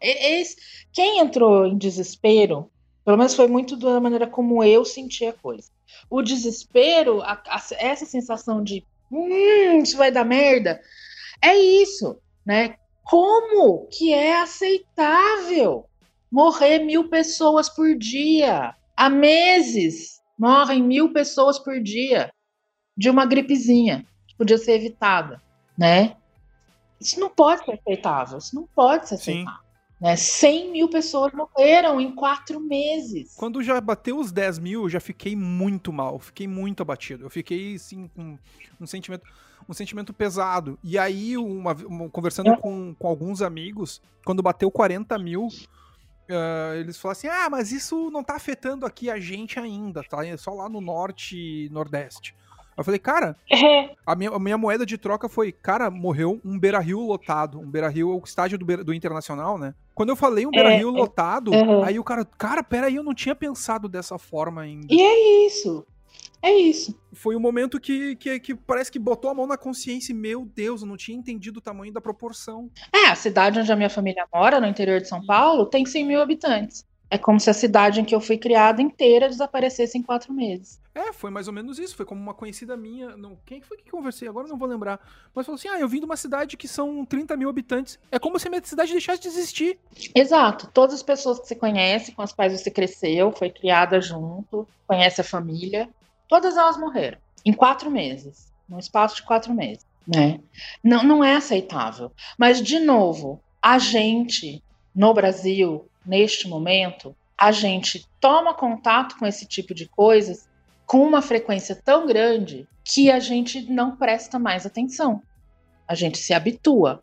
[0.00, 0.56] Esse,
[0.92, 2.70] quem entrou em desespero,
[3.04, 5.70] pelo menos foi muito da maneira como eu senti a coisa.
[6.08, 10.80] O desespero, a, a, essa sensação de hum, isso vai dar merda.
[11.40, 12.76] É isso, né?
[13.04, 15.86] Como que é aceitável
[16.30, 18.74] morrer mil pessoas por dia?
[18.96, 22.32] Há meses morrem mil pessoas por dia
[22.96, 25.40] de uma gripezinha que podia ser evitada,
[25.78, 26.16] né?
[27.02, 29.60] Isso não pode ser aceitável, isso não pode ser aceitável.
[29.60, 29.72] Sim.
[30.00, 30.16] Né?
[30.16, 33.36] 100 mil pessoas morreram em quatro meses.
[33.36, 37.24] Quando já bateu os 10 mil, eu já fiquei muito mal, fiquei muito abatido.
[37.24, 38.36] Eu fiquei, assim, com
[38.80, 39.24] um sentimento,
[39.68, 40.76] um sentimento pesado.
[40.82, 42.56] E aí, uma, uma conversando é.
[42.56, 45.48] com, com alguns amigos, quando bateu 40 mil,
[46.30, 50.24] Uh, eles falaram assim: ah, mas isso não tá afetando aqui a gente ainda, tá?
[50.24, 52.34] É só lá no norte e nordeste.
[52.76, 53.90] Eu falei, cara, é.
[54.06, 57.60] a, minha, a minha moeda de troca foi, cara, morreu um Beira Rio lotado.
[57.60, 59.74] Um Beira Rio é o estádio do, do Internacional, né?
[59.94, 61.00] Quando eu falei um Beira Rio é, é.
[61.00, 61.82] lotado, uhum.
[61.84, 64.86] aí o cara, cara, peraí, eu não tinha pensado dessa forma ainda.
[64.90, 65.84] E é isso.
[66.42, 66.98] É isso.
[67.12, 70.44] Foi um momento que, que, que, parece que botou a mão na consciência e, meu
[70.44, 72.68] Deus, eu não tinha entendido o tamanho da proporção.
[72.92, 76.04] É, a cidade onde a minha família mora, no interior de São Paulo, tem 100
[76.04, 76.84] mil habitantes.
[77.12, 80.80] É como se a cidade em que eu fui criada inteira desaparecesse em quatro meses.
[80.94, 81.94] É, foi mais ou menos isso.
[81.94, 83.18] Foi como uma conhecida minha.
[83.18, 84.26] Não, quem foi que conversei?
[84.26, 84.98] Agora não vou lembrar.
[85.34, 87.98] Mas falou assim: ah, eu vim de uma cidade que são 30 mil habitantes.
[88.10, 89.78] É como se a minha cidade deixasse de existir.
[90.14, 90.70] Exato.
[90.72, 95.20] Todas as pessoas que você conhece, com as quais você cresceu, foi criada junto, conhece
[95.20, 95.90] a família,
[96.26, 97.18] todas elas morreram.
[97.44, 98.50] Em quatro meses.
[98.66, 99.84] Num espaço de quatro meses.
[100.08, 100.40] Né?
[100.82, 102.10] Não, não é aceitável.
[102.38, 104.62] Mas, de novo, a gente,
[104.94, 110.48] no Brasil, neste momento, a gente toma contato com esse tipo de coisas
[110.86, 115.22] com uma frequência tão grande que a gente não presta mais atenção.
[115.88, 117.02] A gente se habitua.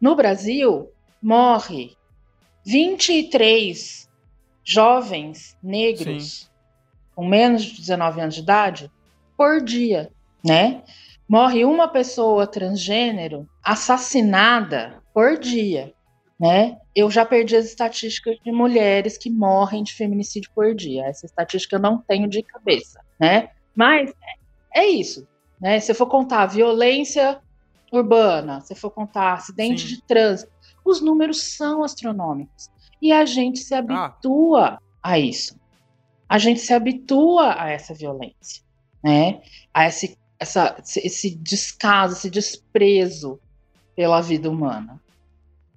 [0.00, 0.90] No Brasil,
[1.22, 1.96] morre
[2.64, 4.08] 23
[4.64, 6.46] jovens negros Sim.
[7.14, 8.90] com menos de 19 anos de idade
[9.36, 10.10] por dia,
[10.44, 10.82] né?
[11.28, 15.94] Morre uma pessoa transgênero assassinada por dia,
[16.40, 16.78] né?
[16.96, 21.04] Eu já perdi as estatísticas de mulheres que morrem de feminicídio por dia.
[21.04, 23.50] Essa estatística eu não tenho de cabeça né?
[23.76, 24.12] Mas
[24.74, 25.28] é isso,
[25.60, 25.78] né?
[25.78, 27.38] Se for contar violência
[27.92, 29.88] urbana, se for contar acidente Sim.
[29.88, 30.50] de trânsito,
[30.82, 32.70] os números são astronômicos
[33.02, 34.80] e a gente se habitua ah.
[35.02, 35.60] a isso.
[36.26, 38.62] A gente se habitua a essa violência,
[39.04, 39.42] né?
[39.74, 43.38] A esse, essa, esse descaso, esse desprezo
[43.94, 45.00] pela vida humana.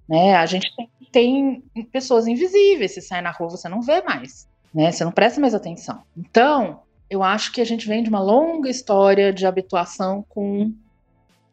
[0.08, 0.36] Né?
[0.36, 0.72] A gente
[1.12, 4.92] tem, tem pessoas invisíveis, se sai na rua você não vê mais, né?
[4.92, 6.02] Você não presta mais atenção.
[6.18, 10.74] Então, eu acho que a gente vem de uma longa história de habituação com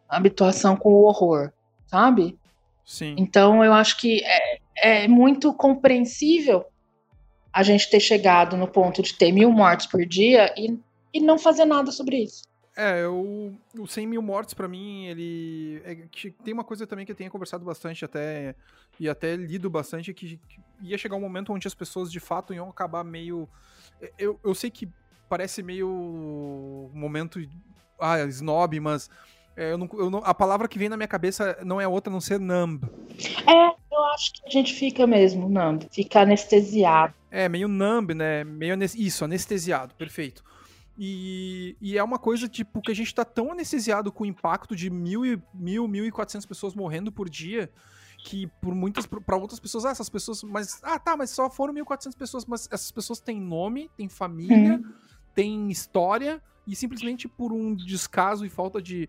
[0.08, 1.52] habituação com o horror,
[1.86, 2.38] sabe?
[2.84, 3.14] Sim.
[3.16, 6.64] Então eu acho que é, é muito compreensível
[7.52, 10.76] a gente ter chegado no ponto de ter mil mortes por dia e,
[11.12, 12.42] e não fazer nada sobre isso.
[12.82, 15.82] É, o, o 100 mil mortes para mim, ele.
[15.84, 15.98] É,
[16.42, 18.54] tem uma coisa também que eu tenho conversado bastante até
[18.98, 22.54] e até lido bastante que, que ia chegar um momento onde as pessoas de fato
[22.54, 23.46] iam acabar meio.
[24.18, 24.88] Eu, eu sei que
[25.28, 27.38] parece meio momento
[27.98, 29.10] ah, snob, mas
[29.54, 32.10] é, eu não, eu não, a palavra que vem na minha cabeça não é outra
[32.10, 32.82] não ser numb.
[33.46, 37.12] É, eu acho que a gente fica mesmo numb, fica anestesiado.
[37.30, 38.42] É, meio numb, né?
[38.42, 40.42] Meio isso, anestesiado, perfeito.
[41.02, 44.76] E, e, é uma coisa, tipo, que a gente tá tão anestesiado com o impacto
[44.76, 47.72] de mil, e, mil, mil e quatrocentas pessoas morrendo por dia,
[48.22, 51.72] que por muitas, para outras pessoas, ah, essas pessoas, mas, ah, tá, mas só foram
[51.72, 54.92] 1.400 pessoas, mas essas pessoas têm nome, têm família, hum
[55.34, 59.08] tem história e simplesmente por um descaso e falta de,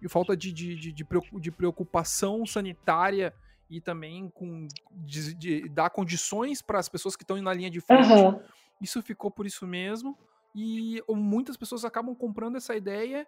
[0.00, 1.06] e falta de, de, de,
[1.40, 3.34] de preocupação sanitária
[3.70, 7.80] e também com de, de dar condições para as pessoas que estão na linha de
[7.80, 8.10] frente.
[8.10, 8.40] Uhum.
[8.80, 10.16] Isso ficou por isso mesmo.
[10.54, 13.26] E muitas pessoas acabam comprando essa ideia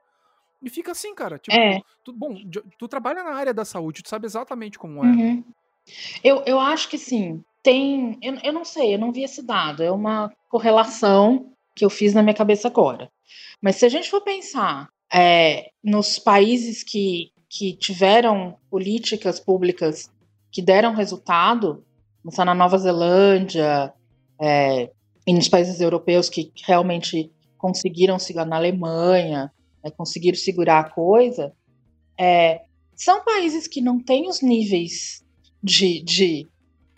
[0.63, 1.39] e fica assim, cara.
[1.39, 1.81] Tipo, é.
[2.05, 2.37] tu, bom,
[2.79, 5.09] tu trabalha na área da saúde, tu sabe exatamente como é.
[5.09, 5.45] Uhum.
[6.23, 7.43] Eu, eu acho que sim.
[7.63, 8.19] Tem.
[8.23, 9.83] Eu, eu não sei, eu não vi esse dado.
[9.83, 13.11] É uma correlação que eu fiz na minha cabeça agora.
[13.61, 20.11] Mas se a gente for pensar é, nos países que, que tiveram políticas públicas
[20.51, 21.85] que deram resultado,
[22.23, 23.93] pensar na Nova Zelândia
[24.41, 24.91] é,
[25.27, 29.53] e nos países europeus que realmente conseguiram segurar na Alemanha,
[29.85, 31.53] né, conseguiram segurar a coisa,
[32.23, 32.61] É,
[32.95, 35.25] são países que não têm os níveis
[35.63, 36.47] de, de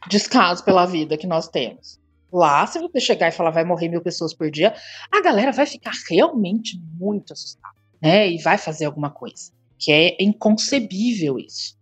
[0.09, 2.01] descaso pela vida que nós temos.
[2.33, 4.75] Lá, se você chegar e falar vai morrer mil pessoas por dia,
[5.13, 8.29] a galera vai ficar realmente muito assustada, né?
[8.29, 9.53] E vai fazer alguma coisa.
[9.79, 11.79] Que é inconcebível isso,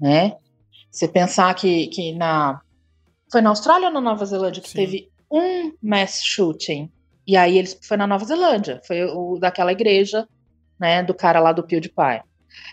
[0.00, 0.36] né?
[0.90, 2.60] Você pensar que, que na.
[3.30, 4.78] Foi na Austrália ou na Nova Zelândia que Sim.
[4.78, 6.90] teve um mass shooting?
[7.26, 10.26] E aí eles foi na Nova Zelândia, foi o daquela igreja,
[10.78, 11.02] né?
[11.02, 12.22] Do cara lá do PewDiePie.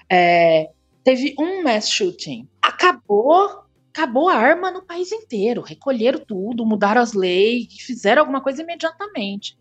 [0.09, 0.69] É,
[1.03, 2.47] teve um mass shooting.
[2.61, 3.65] Acabou
[3.95, 5.61] acabou a arma no país inteiro.
[5.61, 9.57] Recolheram tudo, mudaram as leis, fizeram alguma coisa imediatamente.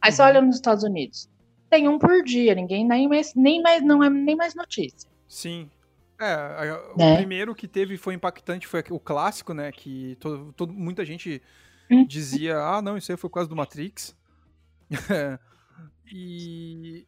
[0.00, 0.16] Aí uhum.
[0.16, 1.28] você olha nos Estados Unidos.
[1.68, 5.08] Tem um por dia, ninguém nem mais, nem mais não é nem mais notícia.
[5.28, 5.68] Sim.
[6.18, 7.16] É, o né?
[7.16, 9.70] primeiro que teve foi impactante foi o clássico, né?
[9.70, 11.42] Que todo, todo muita gente.
[12.06, 14.16] Dizia, ah, não, isso aí foi quase do Matrix.
[16.12, 17.06] e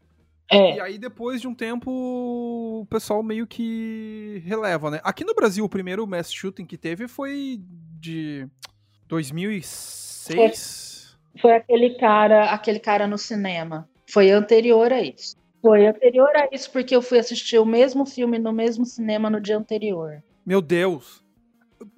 [0.50, 0.76] é.
[0.76, 5.00] E aí, depois de um tempo, o pessoal meio que releva, né?
[5.02, 7.60] Aqui no Brasil, o primeiro mass shooting que teve foi
[7.98, 8.46] de
[9.08, 11.18] 2006.
[11.32, 13.88] Foi, foi aquele cara, aquele cara no cinema.
[14.08, 15.36] Foi anterior a isso.
[15.60, 19.40] Foi anterior a isso, porque eu fui assistir o mesmo filme no mesmo cinema no
[19.40, 20.22] dia anterior.
[20.44, 21.24] Meu Deus.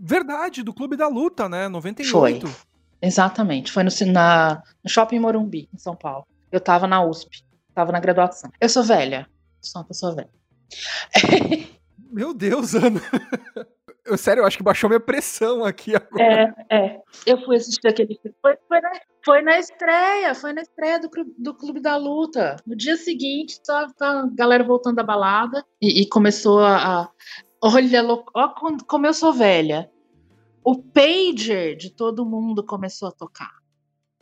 [0.01, 1.69] Verdade, do Clube da Luta, né?
[1.69, 2.47] 98.
[2.47, 2.68] Foi.
[3.01, 3.73] Exatamente.
[3.73, 6.27] Foi no, na, no Shopping Morumbi, em São Paulo.
[6.51, 7.45] Eu tava na USP.
[7.75, 8.51] Tava na graduação.
[8.61, 9.27] Eu sou velha.
[9.61, 10.31] Sou uma pessoa velha.
[12.11, 13.01] Meu Deus, Ana.
[14.09, 16.55] Eu, sério, eu acho que baixou minha pressão aqui agora.
[16.71, 17.01] É, é.
[17.27, 18.35] Eu fui assistir aquele filme.
[18.41, 18.91] Foi, foi, na,
[19.23, 22.57] foi na estreia, foi na estreia do, do Clube da Luta.
[22.67, 27.11] No dia seguinte, tá, tá a galera voltando da balada e, e começou a, a.
[27.63, 28.03] Olha,
[28.35, 28.49] ó,
[28.87, 29.91] como eu sou velha.
[30.65, 33.59] O pager de todo mundo começou a tocar,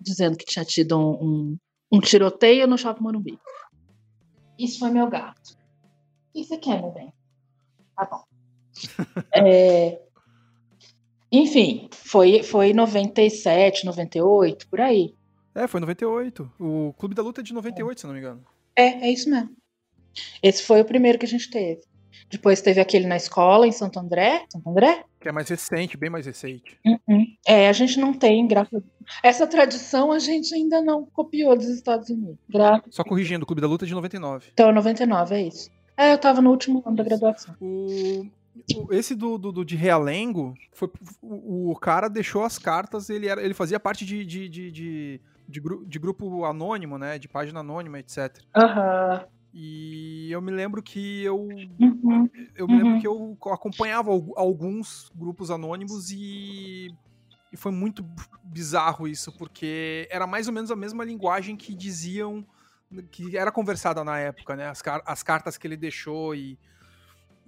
[0.00, 1.58] dizendo que tinha tido um, um,
[1.92, 3.38] um tiroteio no Shopping Morumbi.
[4.58, 5.56] Isso foi meu gato.
[6.28, 7.12] O que você quer, meu bem?
[7.96, 8.24] Tá bom.
[9.34, 10.00] é,
[11.30, 15.14] enfim, foi, foi 97, 98, por aí.
[15.54, 16.52] É, foi 98.
[16.60, 18.00] O Clube da Luta é de 98, é.
[18.00, 18.44] se não me engano.
[18.76, 19.56] É, é isso mesmo.
[20.42, 21.82] Esse foi o primeiro que a gente teve.
[22.30, 24.44] Depois teve aquele na escola, em Santo André.
[24.50, 25.04] Santo André?
[25.20, 26.78] Que é mais recente, bem mais recente.
[26.84, 27.26] Uhum.
[27.46, 28.82] É, a gente não tem, graças
[29.22, 32.38] Essa tradição a gente ainda não copiou dos Estados Unidos.
[32.90, 34.48] Só corrigindo, o Clube da Luta é de 99.
[34.52, 35.70] Então, 99, é isso.
[35.96, 37.54] É, eu tava no último ano da graduação.
[37.60, 38.26] O...
[38.90, 40.90] Esse do, do, do, de Realengo, foi,
[41.22, 45.20] o, o, cara deixou as cartas, ele, era, ele fazia parte de, de, de, de,
[45.48, 47.18] de, de grupo anônimo, né?
[47.18, 48.38] De página anônima, etc.
[48.54, 49.20] Aham.
[49.22, 49.35] Uhum.
[49.58, 51.48] E eu me lembro que eu.
[51.80, 52.28] Uhum.
[52.54, 53.00] Eu me lembro uhum.
[53.00, 56.94] que eu acompanhava alguns grupos anônimos e.
[57.50, 58.04] E foi muito
[58.44, 62.44] bizarro isso, porque era mais ou menos a mesma linguagem que diziam.
[63.10, 64.68] que era conversada na época, né?
[64.68, 66.58] As, car as cartas que ele deixou e.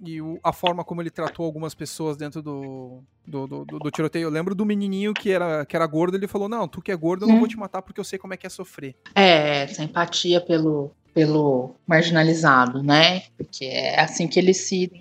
[0.01, 4.23] E o, a forma como ele tratou algumas pessoas dentro do, do, do, do, tiroteio.
[4.23, 6.95] Eu lembro do menininho que era, que era gordo, ele falou: Não, tu que é
[6.95, 8.95] gordo, eu não vou te matar porque eu sei como é que é sofrer.
[9.13, 13.23] É, essa empatia pelo, pelo marginalizado, né?
[13.37, 14.91] Porque é assim que eles se,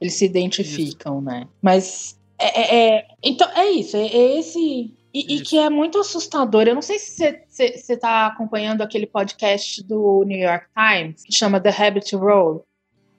[0.00, 1.24] eles se identificam, isso.
[1.24, 1.48] né?
[1.60, 5.98] Mas é, é, é, então é isso, é, é esse e, e, que é muito
[5.98, 6.62] assustador.
[6.62, 11.60] Eu não sei se você está acompanhando aquele podcast do New York Times que chama
[11.60, 12.64] The Habit Roll.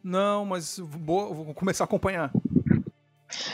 [0.04, 2.32] Não, mas vou, vou começar a acompanhar.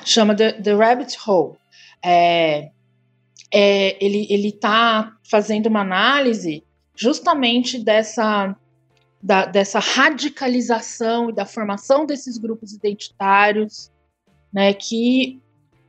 [0.06, 1.58] Chama The, The Rabbit Hole.
[2.04, 2.72] É,
[3.52, 6.64] é, ele, ele tá fazendo uma análise
[7.00, 8.54] justamente dessa
[9.22, 13.92] da, dessa radicalização e da formação desses grupos identitários,
[14.52, 15.42] né, que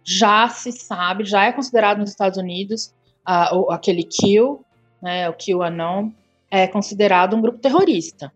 [0.05, 2.93] já se sabe, já é considerado nos Estados Unidos
[3.29, 4.65] uh, aquele Kill,
[5.01, 6.11] né, o Kill Anon,
[6.51, 8.33] é considerado um grupo terrorista.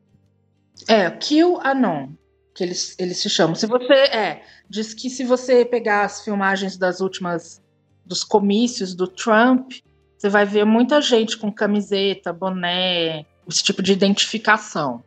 [0.88, 2.10] É, Kill Anon,
[2.54, 3.56] que eles, eles se chamam.
[3.56, 7.60] Se você é, diz que se você pegar as filmagens das últimas
[8.06, 9.72] dos comícios do Trump,
[10.24, 15.04] você vai ver muita gente com camiseta, boné, esse tipo de identificação.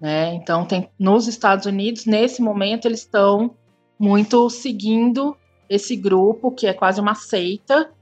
[0.00, 0.32] Né?
[0.36, 3.54] Então, tem, nos Estados Unidos, nesse momento, eles estão
[3.98, 5.36] muito seguindo
[5.68, 7.92] esse grupo, que é quase uma seita,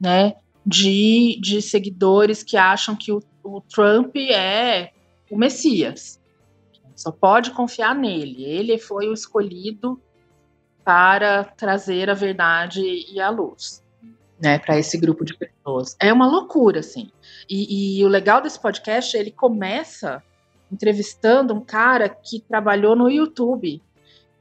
[0.00, 0.34] né,
[0.64, 4.92] de, de seguidores que acham que o, o Trump é
[5.28, 6.20] o Messias.
[6.94, 8.44] Só pode confiar nele.
[8.44, 10.00] Ele foi o escolhido
[10.84, 12.80] para trazer a verdade
[13.12, 13.83] e a luz
[14.40, 15.96] né, para esse grupo de pessoas.
[16.00, 17.10] É uma loucura, assim.
[17.48, 20.22] E, e, o legal desse podcast, ele começa
[20.70, 23.80] entrevistando um cara que trabalhou no YouTube,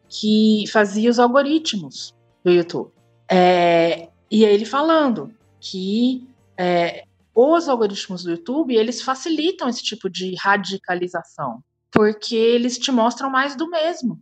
[0.10, 2.14] que fazia os algoritmos
[2.44, 2.92] do YouTube.
[3.30, 6.28] É, e ele falando que
[6.58, 11.64] é, os algoritmos do YouTube, eles facilitam esse tipo de radicalização.
[11.92, 14.20] porque eles te mostram mais do mesmo,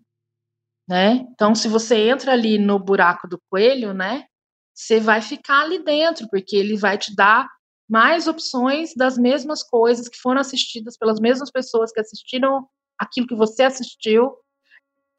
[0.86, 1.26] né?
[1.32, 4.26] Então, se você entra ali no buraco do coelho, né,
[4.74, 7.48] você vai ficar ali dentro, porque ele vai te dar
[7.90, 12.66] mais opções das mesmas coisas que foram assistidas pelas mesmas pessoas que assistiram
[12.98, 14.34] aquilo que você assistiu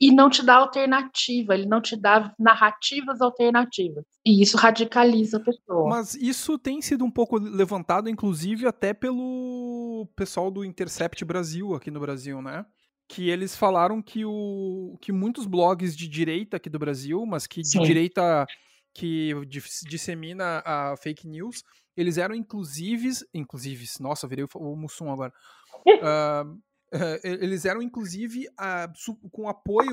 [0.03, 4.05] e não te dá alternativa, ele não te dá narrativas alternativas.
[4.27, 5.89] E isso radicaliza a pessoa.
[5.89, 11.89] Mas isso tem sido um pouco levantado, inclusive, até pelo pessoal do Intercept Brasil aqui
[11.89, 12.67] no Brasil, né?
[13.09, 17.63] Que eles falaram que, o, que muitos blogs de direita aqui do Brasil, mas que
[17.63, 17.79] Sim.
[17.79, 18.45] de direita
[18.95, 19.33] que
[19.89, 21.65] dissemina a fake news,
[21.97, 25.33] eles eram inclusive, inclusive, nossa, virei o Mussum agora.
[25.87, 26.63] uh,
[27.25, 28.47] eles eram, inclusive,
[29.31, 29.91] com apoio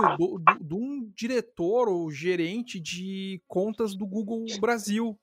[0.60, 5.18] de um diretor ou gerente de contas do Google Brasil.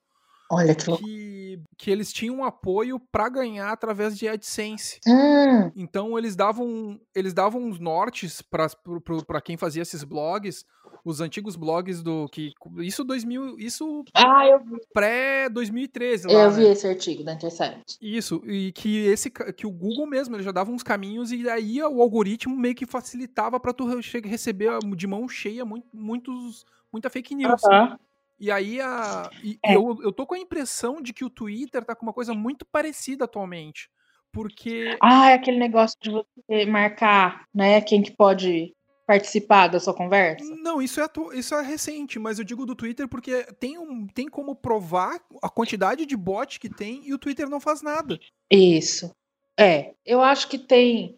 [0.51, 5.01] Olha que, que, que eles tinham apoio para ganhar através de AdSense.
[5.07, 5.73] Hum.
[5.75, 10.65] Então eles davam eles davam uns nortes para quem fazia esses blogs,
[11.05, 14.77] os antigos blogs do que isso 2000, isso ah, eu vi.
[14.93, 16.71] pré 2013 lá, Eu vi né?
[16.71, 17.97] esse artigo da Intercept.
[18.01, 21.83] Isso, e que esse que o Google mesmo, ele já dava uns caminhos e aí
[21.83, 23.85] o algoritmo meio que facilitava para tu
[24.25, 27.63] receber de mão cheia muito, muitos muita fake news.
[27.63, 27.99] Uh -huh.
[28.39, 29.75] E aí a, e é.
[29.77, 32.67] eu, eu tô com a impressão de que o Twitter tá com uma coisa muito
[32.67, 33.89] parecida atualmente.
[34.33, 34.97] Porque.
[35.03, 37.81] Ah, é aquele negócio de você marcar, né?
[37.81, 38.75] Quem que pode
[39.07, 40.45] participar da sua conversa?
[40.63, 44.29] Não, isso é, isso é recente, mas eu digo do Twitter porque tem, um, tem
[44.29, 48.19] como provar a quantidade de bot que tem e o Twitter não faz nada.
[48.51, 49.11] Isso.
[49.59, 51.17] É, eu acho que tem.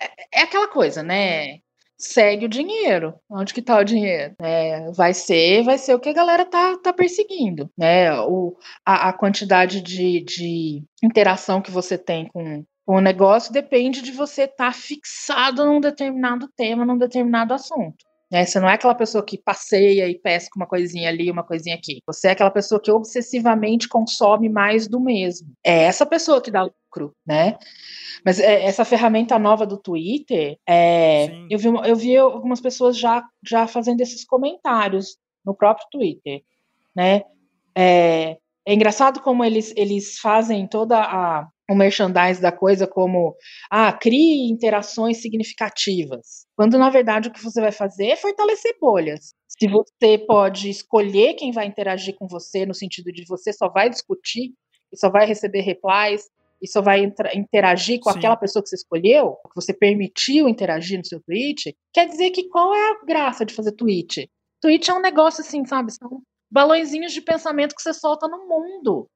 [0.00, 1.60] É, é aquela coisa, né?
[1.98, 3.14] Segue o dinheiro.
[3.28, 4.34] Onde que tá o dinheiro?
[4.40, 8.18] É, vai ser, vai ser o que a galera tá, tá perseguindo, né?
[8.20, 14.12] O, a, a quantidade de, de interação que você tem com, o negócio depende de
[14.12, 18.07] você estar tá fixado num determinado tema, num determinado assunto.
[18.30, 18.44] Né?
[18.44, 22.00] Você não é aquela pessoa que passeia e pesca uma coisinha ali, uma coisinha aqui.
[22.06, 25.52] Você é aquela pessoa que obsessivamente consome mais do mesmo.
[25.64, 27.58] É essa pessoa que dá lucro, né?
[28.24, 33.24] Mas é, essa ferramenta nova do Twitter, é, eu, vi, eu vi algumas pessoas já,
[33.46, 36.42] já fazendo esses comentários no próprio Twitter,
[36.94, 37.22] né?
[37.74, 43.36] É, é engraçado como eles, eles fazem toda a o merchandise da coisa como
[43.70, 46.46] ah, crie interações significativas.
[46.56, 49.34] Quando na verdade o que você vai fazer é fortalecer bolhas.
[49.46, 53.90] Se você pode escolher quem vai interagir com você, no sentido de você só vai
[53.90, 54.52] discutir
[54.92, 56.24] e só vai receber replies
[56.60, 57.00] e só vai
[57.34, 58.18] interagir com Sim.
[58.18, 62.48] aquela pessoa que você escolheu, que você permitiu interagir no seu tweet, quer dizer que
[62.48, 64.28] qual é a graça de fazer tweet?
[64.60, 65.92] Tweet é um negócio assim, sabe?
[65.92, 69.08] São balõezinhos de pensamento que você solta no mundo.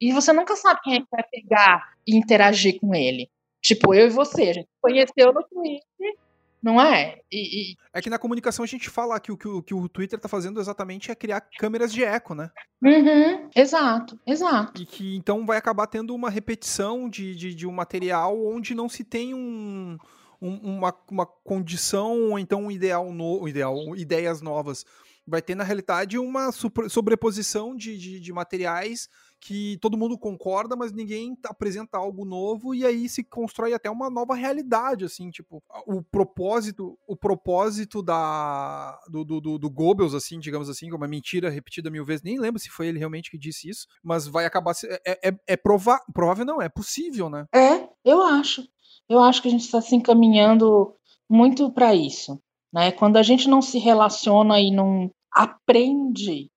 [0.00, 3.28] E você nunca sabe quem é que vai pegar e interagir com ele.
[3.62, 6.14] Tipo, eu e você, a gente conheceu no Twitter,
[6.62, 7.20] não é?
[7.32, 7.76] E, e...
[7.92, 10.28] É que na comunicação a gente fala que o que o, que o Twitter tá
[10.28, 12.50] fazendo exatamente é criar câmeras de eco, né?
[12.82, 14.80] Uhum, exato, exato.
[14.80, 18.88] E que então vai acabar tendo uma repetição de, de, de um material onde não
[18.88, 19.96] se tem um,
[20.40, 24.84] um, uma, uma condição ou então um ideal novo, ideal, ideias novas.
[25.26, 29.08] Vai ter, na realidade, uma sobreposição de, de, de materiais
[29.46, 34.10] que todo mundo concorda, mas ninguém apresenta algo novo e aí se constrói até uma
[34.10, 40.68] nova realidade, assim, tipo, o propósito, o propósito da do, do, do Goebbels, assim, digamos
[40.68, 43.70] assim, é uma mentira repetida mil vezes, nem lembro se foi ele realmente que disse
[43.70, 44.74] isso, mas vai acabar,
[45.06, 47.46] é, é, é prova, provável não, é possível, né?
[47.54, 48.66] É, eu acho.
[49.08, 50.92] Eu acho que a gente está se encaminhando
[51.30, 52.40] muito para isso,
[52.74, 52.90] né?
[52.90, 56.50] Quando a gente não se relaciona e não aprende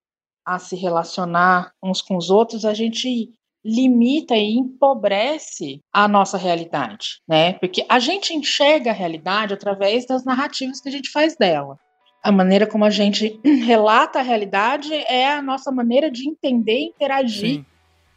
[0.46, 3.32] a se relacionar uns com os outros, a gente
[3.64, 7.54] limita e empobrece a nossa realidade, né?
[7.54, 11.78] Porque a gente enxerga a realidade através das narrativas que a gente faz dela.
[12.24, 16.88] A maneira como a gente relata a realidade é a nossa maneira de entender e
[16.88, 17.66] interagir Sim.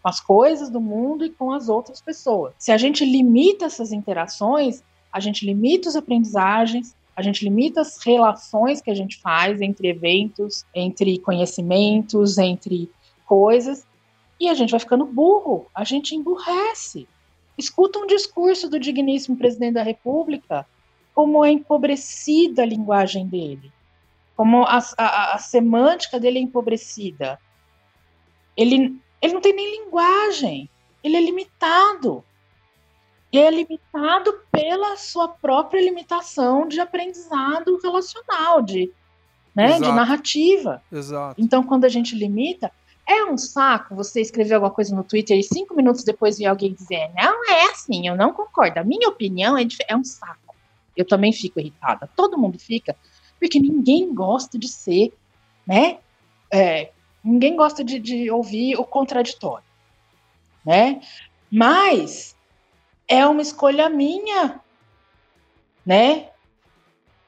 [0.02, 2.54] com as coisas do mundo e com as outras pessoas.
[2.58, 8.02] Se a gente limita essas interações, a gente limita as aprendizagens, a gente limita as
[8.02, 12.90] relações que a gente faz entre eventos, entre conhecimentos, entre
[13.26, 13.86] coisas,
[14.40, 17.06] e a gente vai ficando burro, a gente emburrece.
[17.56, 20.66] Escuta um discurso do digníssimo presidente da República,
[21.14, 23.70] como é empobrecida a linguagem dele,
[24.34, 27.38] como a, a, a semântica dele é empobrecida.
[28.56, 30.68] Ele, ele não tem nem linguagem,
[31.04, 32.24] ele é limitado.
[33.32, 38.92] E é limitado pela sua própria limitação de aprendizado relacional, de,
[39.54, 40.82] né, de narrativa.
[40.92, 41.40] Exato.
[41.40, 42.70] Então, quando a gente limita,
[43.06, 46.72] é um saco você escrever alguma coisa no Twitter e cinco minutos depois vir alguém
[46.72, 50.54] dizer não é assim, eu não concordo, a minha opinião é, é um saco.
[50.94, 52.08] Eu também fico irritada.
[52.14, 52.94] Todo mundo fica,
[53.40, 55.12] porque ninguém gosta de ser,
[55.66, 55.98] né?
[56.52, 56.90] É,
[57.24, 59.64] ninguém gosta de, de ouvir o contraditório,
[60.64, 61.00] né?
[61.50, 62.36] Mas
[63.08, 64.60] é uma escolha minha,
[65.84, 66.30] né?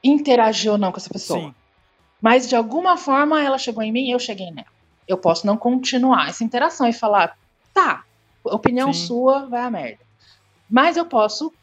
[0.03, 1.39] Interagir ou não com essa pessoa.
[1.39, 1.55] Sim.
[2.21, 4.67] Mas de alguma forma ela chegou em mim e eu cheguei nela.
[5.07, 7.37] Eu posso não continuar essa interação e falar,
[7.73, 8.03] tá,
[8.43, 9.07] opinião Sim.
[9.07, 10.03] sua vai a merda.
[10.69, 11.53] Mas eu posso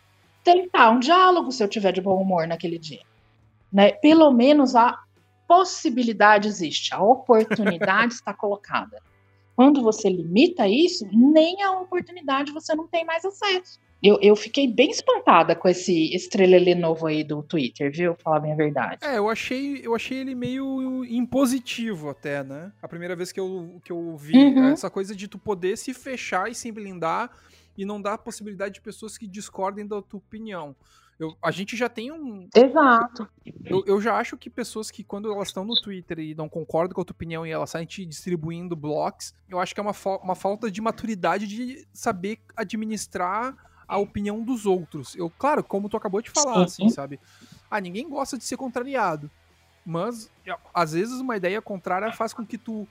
[0.44, 3.02] tentar um diálogo se eu tiver de bom humor naquele dia.
[3.72, 3.92] Né?
[3.92, 4.98] Pelo menos a
[5.46, 9.02] possibilidade existe, a oportunidade está colocada.
[9.54, 13.78] Quando você limita isso, nem a oportunidade você não tem mais acesso.
[14.02, 18.16] Eu, eu fiquei bem espantada com esse estrelele novo aí do Twitter, viu?
[18.16, 18.98] Falar bem a verdade.
[19.00, 22.72] É, eu achei, eu achei ele meio impositivo até, né?
[22.82, 24.68] A primeira vez que eu, que eu vi uhum.
[24.70, 27.30] essa coisa de tu poder se fechar e se blindar
[27.78, 30.74] e não dar a possibilidade de pessoas que discordem da tua opinião.
[31.18, 32.48] Eu, a gente já tem um.
[32.52, 33.28] Exato.
[33.64, 36.94] Eu, eu já acho que pessoas que, quando elas estão no Twitter e não concordam
[36.94, 39.94] com a tua opinião e elas saem te distribuindo blocos, eu acho que é uma,
[40.20, 43.54] uma falta de maturidade de saber administrar
[43.92, 45.14] a opinião dos outros.
[45.14, 47.20] Eu, claro, como tu acabou de falar, assim, sabe?
[47.70, 49.30] Ah, ninguém gosta de ser contrariado.
[49.84, 50.30] Mas,
[50.72, 52.88] às vezes, uma ideia contrária faz com que tu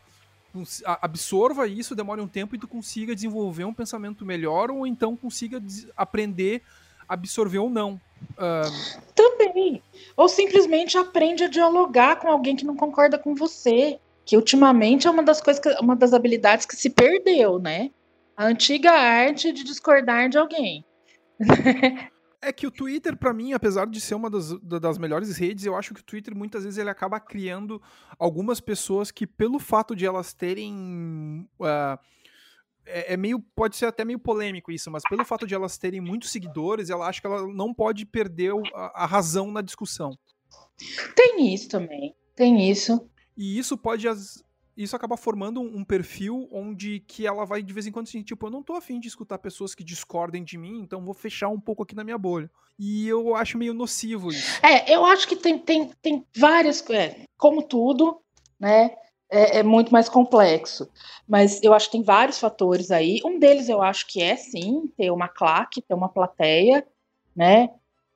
[1.01, 5.59] absorva isso, demore um tempo e tu consiga desenvolver um pensamento melhor ou então consiga
[5.97, 6.61] aprender,
[7.09, 7.99] absorver ou não.
[8.33, 9.01] Uh...
[9.15, 9.81] Também.
[10.15, 13.99] Ou simplesmente aprende a dialogar com alguém que não concorda com você.
[14.23, 17.89] Que ultimamente é uma das coisas, que, uma das habilidades que se perdeu, né?
[18.37, 20.85] A antiga arte de discordar de alguém.
[22.43, 25.75] É que o Twitter, para mim, apesar de ser uma das, das melhores redes, eu
[25.75, 27.79] acho que o Twitter muitas vezes ele acaba criando
[28.17, 31.47] algumas pessoas que, pelo fato de elas terem.
[31.59, 31.99] Uh,
[32.83, 33.39] é, é, meio.
[33.55, 37.07] Pode ser até meio polêmico isso, mas pelo fato de elas terem muitos seguidores, ela
[37.07, 40.17] acha que ela não pode perder a, a razão na discussão.
[41.15, 42.15] Tem isso também.
[42.35, 43.07] Tem isso.
[43.37, 44.07] E isso pode,
[44.76, 48.45] isso acaba formando um, perfil onde que ela vai de vez em quando assim, tipo,
[48.45, 51.59] eu não tô afim de escutar pessoas que discordem de mim, então vou fechar um
[51.59, 52.49] pouco aqui na minha bolha.
[52.80, 54.59] E eu acho meio nocivo isso.
[54.65, 58.19] É, eu acho que tem, tem, tem várias é, como tudo,
[58.59, 58.95] né?
[59.30, 60.89] É, é, muito mais complexo.
[61.28, 63.19] Mas eu acho que tem vários fatores aí.
[63.24, 66.86] Um deles eu acho que é sim ter uma claque, ter uma plateia,
[67.36, 67.69] né?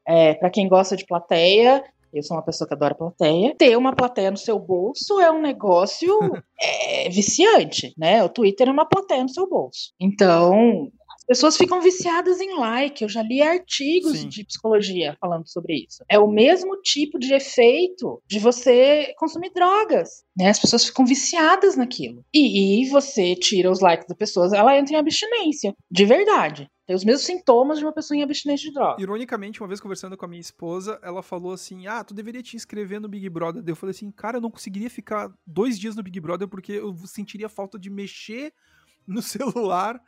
[0.05, 1.83] É, para quem gosta de plateia,
[2.19, 3.55] eu sou uma pessoa que adora plateia.
[3.57, 6.17] Ter uma plateia no seu bolso é um negócio
[6.61, 8.23] é, viciante, né?
[8.23, 9.93] O Twitter é uma plateia no seu bolso.
[9.99, 13.03] Então, as pessoas ficam viciadas em like.
[13.03, 14.29] Eu já li artigos Sim.
[14.29, 16.03] de psicologia falando sobre isso.
[16.09, 20.23] É o mesmo tipo de efeito de você consumir drogas.
[20.37, 20.49] Né?
[20.49, 22.23] As pessoas ficam viciadas naquilo.
[22.33, 25.75] E, e você tira os likes das pessoas, ela entra em abstinência.
[25.89, 26.69] De verdade.
[26.85, 29.01] Tem os mesmos sintomas de uma pessoa em abstinência de droga.
[29.01, 32.55] Ironicamente, uma vez conversando com a minha esposa, ela falou assim: Ah, tu deveria te
[32.55, 33.63] inscrever no Big Brother.
[33.65, 36.95] Eu falei assim, cara, eu não conseguiria ficar dois dias no Big Brother porque eu
[37.07, 38.53] sentiria falta de mexer
[39.07, 39.99] no celular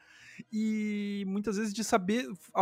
[0.51, 2.61] e muitas vezes de saber a,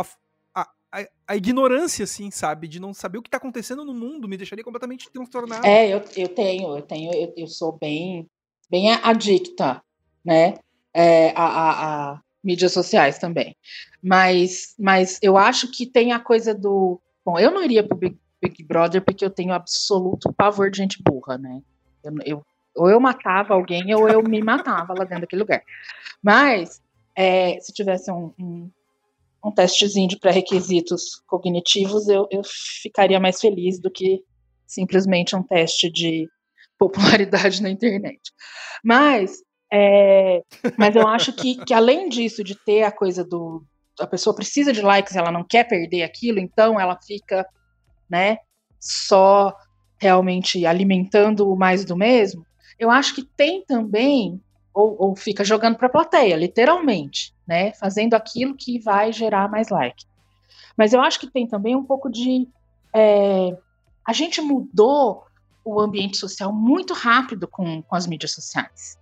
[0.54, 2.68] a, a, a, ignorância, assim, sabe?
[2.68, 5.66] De não saber o que tá acontecendo no mundo me deixaria completamente transtornado.
[5.66, 8.26] É, eu, eu tenho, eu tenho, eu, eu sou bem,
[8.70, 9.82] bem adicta,
[10.24, 10.54] né?
[10.94, 13.56] É, a, a, a mídias sociais também.
[14.00, 17.00] Mas, mas eu acho que tem a coisa do.
[17.24, 21.02] Bom, eu não iria pro Big, Big Brother porque eu tenho absoluto pavor de gente
[21.02, 21.60] burra, né?
[22.04, 22.42] Eu, eu,
[22.76, 25.62] ou eu matava alguém ou eu me matava lá dentro daquele lugar.
[26.22, 26.80] Mas,
[27.16, 28.70] é, se tivesse um, um,
[29.44, 34.22] um testezinho de pré-requisitos cognitivos, eu, eu ficaria mais feliz do que
[34.66, 36.28] simplesmente um teste de
[36.78, 38.20] popularidade na internet.
[38.84, 39.42] Mas
[39.72, 40.42] é,
[40.78, 43.64] mas eu acho que, que além disso, de ter a coisa do.
[43.98, 47.46] A pessoa precisa de likes, ela não quer perder aquilo, então ela fica,
[48.08, 48.38] né,
[48.78, 49.54] só
[49.98, 52.44] realmente alimentando mais do mesmo.
[52.78, 54.38] Eu acho que tem também,
[54.74, 59.70] ou, ou fica jogando para a plateia, literalmente, né, fazendo aquilo que vai gerar mais
[59.70, 60.04] like.
[60.76, 62.46] Mas eu acho que tem também um pouco de.
[62.94, 63.56] É,
[64.06, 65.24] a gente mudou
[65.64, 68.98] o ambiente social muito rápido com, com as mídias sociais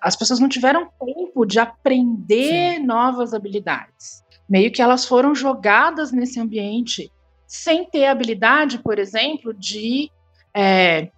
[0.00, 2.86] as pessoas não tiveram tempo de aprender Sim.
[2.86, 4.22] novas habilidades.
[4.48, 7.10] Meio que elas foram jogadas nesse ambiente
[7.46, 10.10] sem ter habilidade, por exemplo, de,
[10.54, 11.10] é,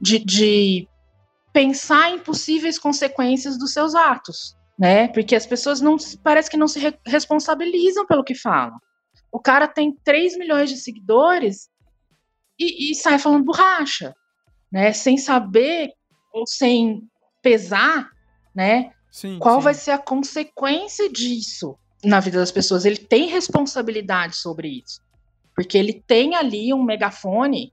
[0.00, 0.88] de, de
[1.52, 5.08] pensar em possíveis consequências dos seus atos, né?
[5.08, 8.78] Porque as pessoas não parece que não se re responsabilizam pelo que falam.
[9.30, 11.68] O cara tem 3 milhões de seguidores
[12.58, 14.14] e, e sai falando borracha,
[14.70, 14.92] né?
[14.92, 15.92] Sem saber
[16.32, 17.02] ou sem
[17.46, 18.10] pesar,
[18.52, 18.90] né?
[19.08, 19.64] Sim, Qual sim.
[19.64, 22.84] vai ser a consequência disso na vida das pessoas?
[22.84, 25.00] Ele tem responsabilidade sobre isso.
[25.54, 27.72] Porque ele tem ali um megafone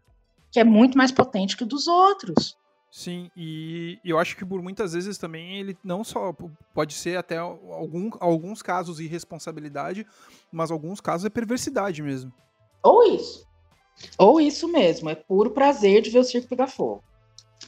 [0.51, 2.55] que é muito mais potente que o dos outros.
[2.91, 6.31] Sim, e eu acho que por muitas vezes também ele não só
[6.71, 10.05] pode ser até algum, alguns casos irresponsabilidade,
[10.51, 12.31] mas alguns casos é perversidade mesmo.
[12.83, 13.47] Ou isso.
[14.19, 17.03] Ou isso mesmo, é puro prazer de ver o circo pegar fogo.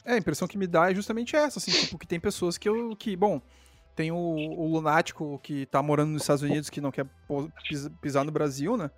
[0.06, 2.68] É, a impressão que me dá é justamente essa, assim, tipo, que tem pessoas que
[2.68, 2.94] eu.
[2.94, 3.42] que, bom,
[3.96, 7.06] tem o, o lunático que tá morando nos Estados Unidos que não quer
[8.00, 8.88] pisar no Brasil, né?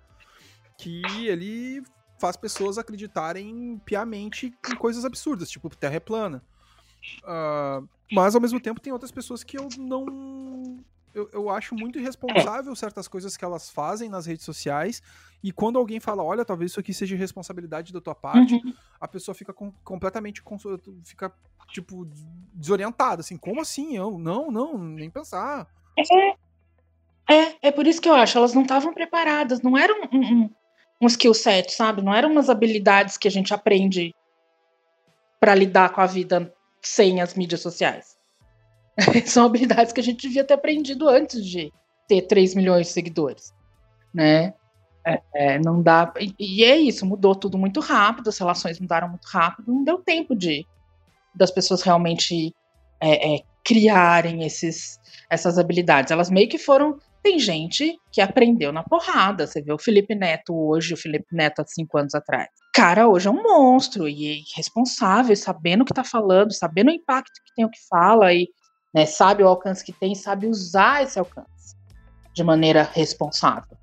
[0.77, 1.81] Que ele
[2.19, 6.43] faz pessoas acreditarem piamente em coisas absurdas, tipo Terra é plana.
[7.23, 10.83] Uh, mas ao mesmo tempo tem outras pessoas que eu não.
[11.13, 15.01] Eu, eu acho muito irresponsável certas coisas que elas fazem nas redes sociais.
[15.43, 18.73] E quando alguém fala, olha, talvez isso aqui seja responsabilidade da tua parte, uhum.
[18.99, 20.43] a pessoa fica com, completamente.
[21.03, 21.33] fica,
[21.69, 22.07] tipo,
[22.53, 23.21] desorientada.
[23.21, 23.95] Assim, como assim?
[23.95, 25.67] Eu, não, não, nem pensar.
[25.97, 30.17] É, é, é por isso que eu acho, elas não estavam preparadas, não era um,
[30.17, 30.49] um,
[31.01, 32.01] um skill set, sabe?
[32.01, 34.13] Não eram umas habilidades que a gente aprende
[35.39, 38.18] para lidar com a vida sem as mídias sociais.
[39.25, 41.71] São habilidades que a gente devia ter aprendido antes de
[42.07, 43.53] ter 3 milhões de seguidores,
[44.13, 44.53] né?
[45.05, 46.13] É, é, não dá.
[46.19, 49.99] E, e, é isso, mudou tudo muito rápido, as relações mudaram muito rápido, não deu
[49.99, 50.65] tempo de
[51.33, 52.53] das pessoas realmente
[52.99, 56.11] é, é criarem esses, essas habilidades.
[56.11, 59.45] Elas meio que foram tem gente que aprendeu na porrada.
[59.45, 62.47] Você vê o Felipe Neto hoje, o Felipe Neto há cinco anos atrás.
[62.73, 66.93] Cara, hoje é um monstro e é responsável, sabendo o que tá falando, sabendo o
[66.93, 68.47] impacto que tem o que fala e
[68.93, 71.75] né, sabe o alcance que tem, sabe usar esse alcance
[72.33, 73.77] de maneira responsável,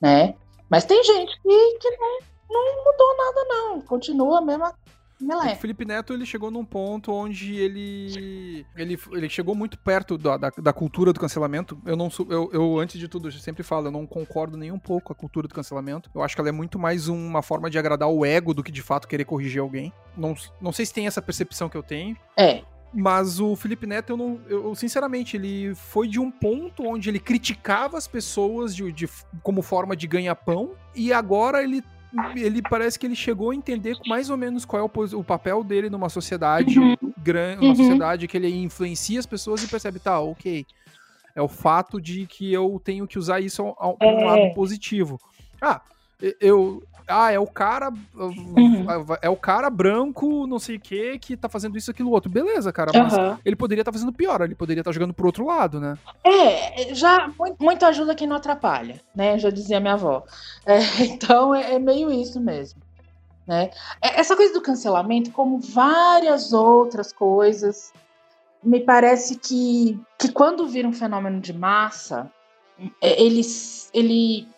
[0.00, 0.34] né?
[0.68, 2.18] Mas tem gente que, que não,
[2.50, 3.80] não mudou nada, não.
[3.82, 4.74] Continua a mesma
[5.22, 10.36] o Felipe Neto ele chegou num ponto onde ele ele, ele chegou muito perto da,
[10.36, 11.80] da, da cultura do cancelamento.
[11.86, 14.78] Eu não eu, eu antes de tudo eu sempre falo, eu não concordo nem um
[14.78, 16.10] pouco com a cultura do cancelamento.
[16.14, 18.72] Eu acho que ela é muito mais uma forma de agradar o ego do que
[18.72, 19.92] de fato querer corrigir alguém.
[20.16, 22.16] Não, não sei se tem essa percepção que eu tenho.
[22.36, 22.62] É.
[22.94, 24.40] Mas o Felipe Neto, eu não.
[24.46, 29.08] Eu, sinceramente, ele foi de um ponto onde ele criticava as pessoas de, de
[29.42, 31.82] como forma de ganha-pão, e agora ele
[32.36, 35.64] ele parece que ele chegou a entender mais ou menos qual é o, o papel
[35.64, 36.96] dele numa sociedade uhum.
[37.16, 37.74] grande, uma uhum.
[37.74, 40.66] sociedade que ele influencia as pessoas e percebe, tá, ok.
[41.34, 44.24] É o fato de que eu tenho que usar isso a, um é.
[44.24, 45.18] lado positivo.
[45.60, 45.80] Ah,
[46.40, 47.92] eu, ah, é o cara.
[48.14, 48.86] Uhum.
[49.20, 52.30] É o cara branco, não sei o que, que tá fazendo isso, aquilo, outro.
[52.30, 53.36] Beleza, cara, mas uhum.
[53.44, 55.96] ele poderia estar tá fazendo pior, ele poderia estar tá jogando pro outro lado, né?
[56.24, 57.30] É, já
[57.60, 59.38] muito ajuda quem não atrapalha, né?
[59.38, 60.24] Já dizia minha avó.
[60.66, 62.80] É, então é, é, meio isso mesmo.
[63.46, 63.70] Né?
[64.00, 67.92] É, essa coisa do cancelamento, como várias outras coisas,
[68.62, 72.30] me parece que, que quando vira um fenômeno de massa,
[73.00, 73.42] é, ele,
[73.92, 74.48] ele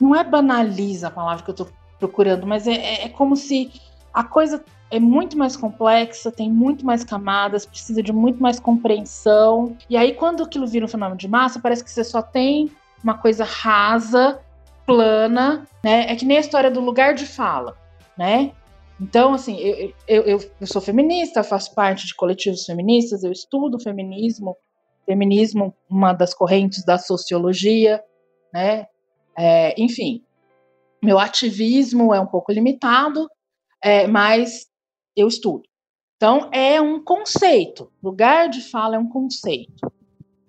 [0.00, 1.68] não é banaliza a palavra que eu estou
[1.98, 3.70] procurando, mas é, é, é como se
[4.12, 9.76] a coisa é muito mais complexa, tem muito mais camadas, precisa de muito mais compreensão.
[9.88, 12.70] E aí, quando aquilo vira um fenômeno de massa, parece que você só tem
[13.02, 14.40] uma coisa rasa,
[14.86, 16.10] plana, né?
[16.10, 17.76] É que nem a história do lugar de fala,
[18.16, 18.52] né?
[19.00, 23.80] Então, assim, eu, eu, eu, eu sou feminista, faço parte de coletivos feministas, eu estudo
[23.80, 24.56] feminismo,
[25.04, 28.00] feminismo, uma das correntes da sociologia,
[28.52, 28.86] né?
[29.36, 30.22] É, enfim,
[31.02, 33.28] meu ativismo é um pouco limitado,
[33.82, 34.66] é, mas
[35.16, 35.62] eu estudo.
[36.16, 37.92] Então, é um conceito.
[38.02, 39.92] Lugar de fala é um conceito,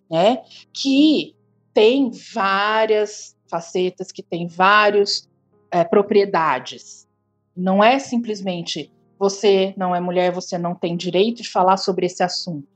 [0.10, 0.44] né?
[0.74, 1.36] Que
[1.74, 5.30] tem várias facetas, que tem várias
[5.70, 7.08] é, propriedades.
[7.56, 12.24] Não é simplesmente você não é mulher, você não tem direito de falar sobre esse
[12.24, 12.68] assunto.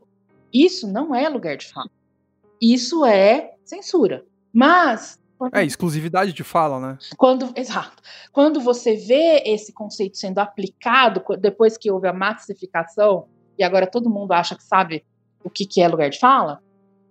[0.54, 1.90] Isso não é lugar de fala.
[2.62, 4.26] Isso é censura.
[4.52, 5.20] Mas
[5.54, 6.98] é, exclusividade de fala, né?
[7.18, 8.02] Quando, exato.
[8.32, 13.28] Quando você vê esse conceito sendo aplicado, depois que houve a massificação,
[13.58, 15.06] e agora todo mundo acha que sabe
[15.44, 16.62] o que, que é lugar de fala,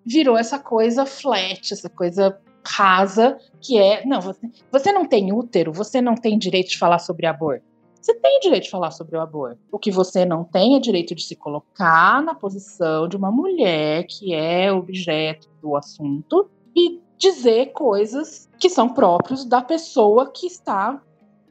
[0.05, 5.73] virou essa coisa flat, essa coisa rasa, que é, não, você, você não tem útero,
[5.73, 7.65] você não tem direito de falar sobre aborto.
[8.01, 9.59] Você tem direito de falar sobre o aborto.
[9.73, 14.07] O que você não tem é direito de se colocar na posição de uma mulher
[14.07, 21.03] que é objeto do assunto e dizer coisas que são próprios da pessoa que está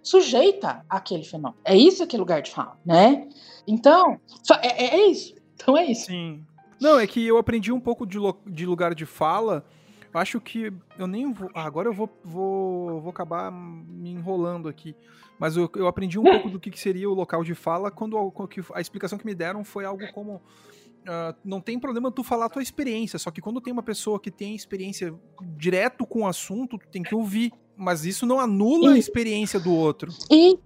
[0.02, 1.60] sujeita àquele fenômeno.
[1.66, 3.28] É isso que é lugar de fala, né?
[3.68, 4.20] Então,
[4.62, 5.36] é, é, é isso.
[5.56, 6.06] Então é isso.
[6.06, 6.46] Sim.
[6.80, 9.66] Não, é que eu aprendi um pouco de, de lugar de fala.
[10.14, 11.50] Acho que eu nem vou.
[11.54, 14.96] Ah, agora eu vou, vou, vou acabar me enrolando aqui.
[15.38, 18.18] Mas eu, eu aprendi um pouco do que, que seria o local de fala quando
[18.18, 20.42] a, a explicação que me deram foi algo como
[21.08, 24.20] Uh, não tem problema tu falar a tua experiência, só que quando tem uma pessoa
[24.20, 25.14] que tem experiência
[25.56, 27.54] direto com o assunto, tu tem que ouvir.
[27.78, 28.96] mas isso não anula e...
[28.96, 30.12] a experiência do outro.
[30.30, 30.60] E,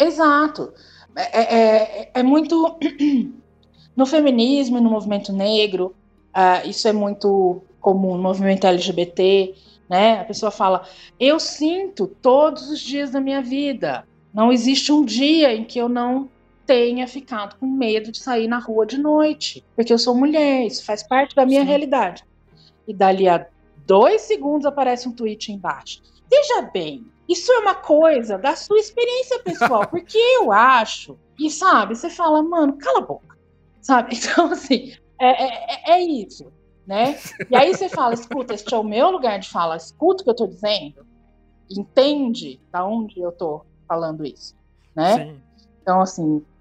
[0.00, 0.72] exato.
[1.14, 2.76] É, é, é, é muito.
[3.96, 5.92] No feminismo no movimento negro,
[6.28, 9.56] uh, isso é muito comum no movimento LGBT,
[9.90, 10.20] né?
[10.20, 10.86] A pessoa fala:
[11.18, 14.06] Eu sinto todos os dias da minha vida.
[14.32, 16.28] Não existe um dia em que eu não
[16.68, 20.84] tenha ficado com medo de sair na rua de noite, porque eu sou mulher, isso
[20.84, 21.66] faz parte da minha Sim.
[21.66, 22.22] realidade.
[22.86, 23.46] E dali a
[23.86, 26.02] dois segundos aparece um tweet embaixo.
[26.30, 31.96] Veja bem, isso é uma coisa da sua experiência pessoal, porque eu acho, e sabe,
[31.96, 33.38] você fala, mano, cala a boca,
[33.80, 34.14] sabe?
[34.20, 36.52] Então, assim, é, é, é isso,
[36.86, 37.18] né?
[37.50, 40.30] E aí você fala, escuta, este é o meu lugar de fala, escuta o que
[40.30, 41.06] eu tô dizendo,
[41.70, 44.54] entende da onde eu tô falando isso,
[44.94, 45.14] né?
[45.14, 45.42] Sim.
[45.80, 46.57] Então, assim, é,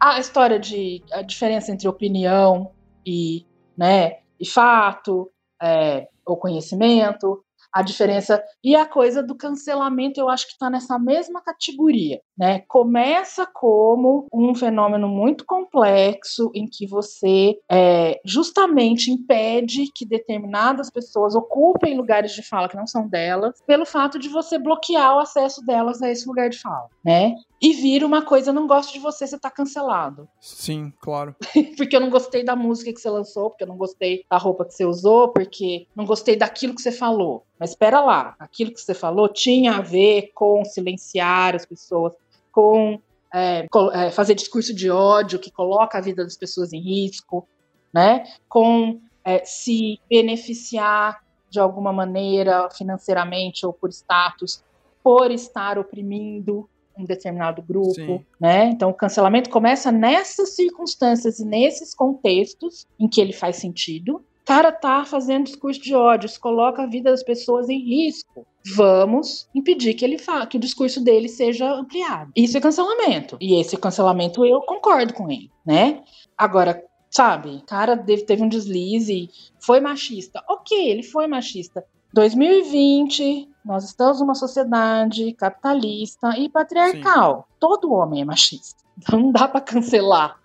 [0.00, 2.72] a história de a diferença entre opinião
[3.04, 3.46] e,
[3.76, 5.30] né, e fato,
[5.60, 7.42] é, ou conhecimento,
[7.72, 12.60] a diferença e a coisa do cancelamento eu acho que está nessa mesma categoria, né?
[12.66, 21.34] Começa como um fenômeno muito complexo em que você é, justamente impede que determinadas pessoas
[21.34, 25.64] ocupem lugares de fala que não são delas, pelo fato de você bloquear o acesso
[25.64, 27.34] delas a esse lugar de fala, né?
[27.60, 30.28] E vira uma coisa, eu não gosto de você, você tá cancelado.
[30.40, 31.34] Sim, claro.
[31.76, 34.64] porque eu não gostei da música que você lançou, porque eu não gostei da roupa
[34.64, 37.44] que você usou, porque não gostei daquilo que você falou.
[37.58, 42.14] Mas espera lá, aquilo que você falou tinha a ver com silenciar as pessoas,
[42.52, 43.00] com
[43.34, 47.46] é, é, fazer discurso de ódio que coloca a vida das pessoas em risco,
[47.92, 48.24] né?
[48.48, 54.62] Com é, se beneficiar de alguma maneira, financeiramente ou por status,
[55.02, 56.68] por estar oprimindo
[56.98, 58.20] um determinado grupo, Sim.
[58.40, 58.66] né?
[58.70, 64.16] Então o cancelamento começa nessas circunstâncias e nesses contextos em que ele faz sentido.
[64.16, 68.46] O cara tá fazendo discurso de ódio, isso coloca a vida das pessoas em risco.
[68.74, 72.32] Vamos impedir que ele fa que o discurso dele seja ampliado.
[72.34, 73.36] Isso é cancelamento.
[73.40, 76.02] E esse cancelamento eu concordo com ele, né?
[76.36, 79.28] Agora, sabe, cara teve um deslize,
[79.60, 80.42] foi machista.
[80.48, 81.84] Ok, ele foi machista.
[82.14, 87.46] 2020, nós estamos numa sociedade capitalista e patriarcal.
[87.46, 87.56] Sim.
[87.60, 88.78] Todo homem é machista.
[89.00, 90.40] Então não dá para cancelar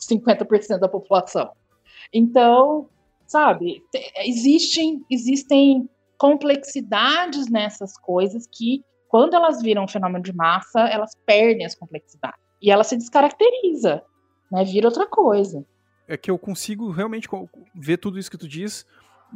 [0.00, 1.52] 50% da população.
[2.12, 2.88] Então,
[3.24, 3.84] sabe,
[4.24, 5.88] existem, existem
[6.18, 12.40] complexidades nessas coisas que, quando elas viram um fenômeno de massa, elas perdem as complexidades.
[12.60, 14.02] E ela se descaracteriza,
[14.50, 14.64] né?
[14.64, 15.64] Vira outra coisa.
[16.08, 17.28] É que eu consigo realmente
[17.76, 18.84] ver tudo isso que tu diz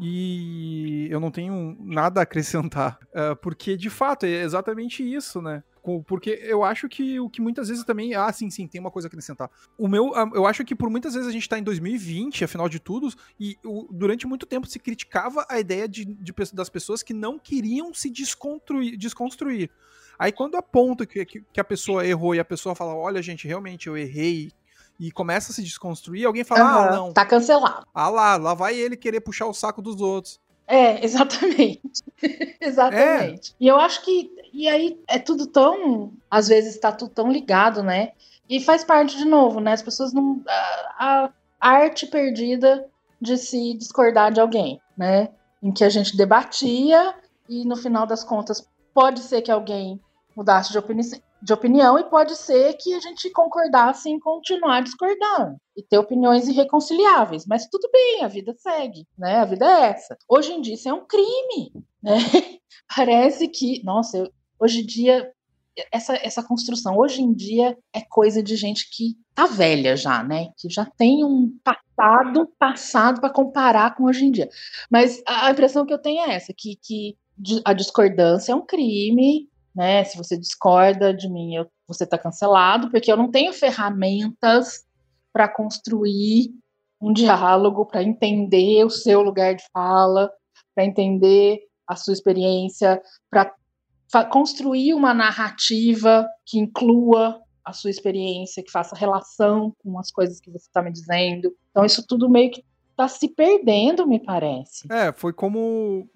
[0.01, 5.63] e eu não tenho nada a acrescentar, uh, porque de fato é exatamente isso, né?
[6.07, 8.15] Porque eu acho que o que muitas vezes também.
[8.15, 9.51] Ah, sim, sim, tem uma coisa a acrescentar.
[9.79, 10.15] O meu.
[10.15, 13.09] Ah, eu acho que por muitas vezes a gente tá em 2020, afinal de tudo,
[13.41, 13.57] e
[13.91, 18.11] durante muito tempo se criticava a ideia de, de, das pessoas que não queriam se
[18.11, 18.99] desconstruir.
[18.99, 19.71] desconstruir.
[20.19, 23.87] Aí quando aponta que, que, a pessoa errou e a pessoa fala: olha, gente, realmente
[23.87, 24.51] eu errei,
[24.99, 27.13] e começa a se desconstruir, alguém fala, uhum, ah, não.
[27.13, 27.87] Tá cancelado.
[27.95, 30.41] Ah lá, lá vai ele querer puxar o saco dos outros.
[30.67, 31.81] É, exatamente.
[32.61, 33.53] exatamente.
[33.53, 33.55] É.
[33.61, 34.31] E eu acho que.
[34.53, 36.13] E aí é tudo tão.
[36.31, 38.13] Às vezes tá tudo tão ligado, né?
[38.49, 39.73] E faz parte de novo, né?
[39.73, 40.43] As pessoas não.
[40.99, 41.31] A,
[41.61, 42.87] a arte perdida
[43.21, 45.29] de se discordar de alguém, né?
[45.63, 47.15] Em que a gente debatia
[47.49, 50.01] e no final das contas pode ser que alguém
[50.37, 51.05] mudasse de opinião,
[51.41, 56.49] de opinião e pode ser que a gente concordasse em continuar discordando e ter opiniões
[56.49, 59.37] irreconciliáveis, mas tudo bem, a vida segue, né?
[59.37, 60.17] A vida é essa.
[60.29, 61.73] Hoje em dia isso é um crime,
[62.03, 62.17] né?
[62.97, 65.33] Parece que, nossa, eu, hoje em dia
[65.93, 70.49] essa, essa construção hoje em dia é coisa de gente que tá velha já, né?
[70.57, 74.49] Que já tem um passado passado para comparar com hoje em dia.
[74.91, 77.17] Mas a impressão que eu tenho é essa, que, que
[77.65, 80.05] a discordância é um crime, né?
[80.05, 84.87] Se você discorda de mim, eu, você está cancelado, porque eu não tenho ferramentas
[85.33, 86.51] para construir
[87.01, 90.31] um diálogo, para entender o seu lugar de fala,
[90.75, 93.01] para entender a sua experiência,
[93.31, 100.41] para construir uma narrativa que inclua a sua experiência, que faça relação com as coisas
[100.41, 101.55] que você está me dizendo.
[101.71, 102.65] Então, isso tudo meio que
[102.99, 104.89] tá se perdendo, me parece.
[104.91, 106.11] É, foi como.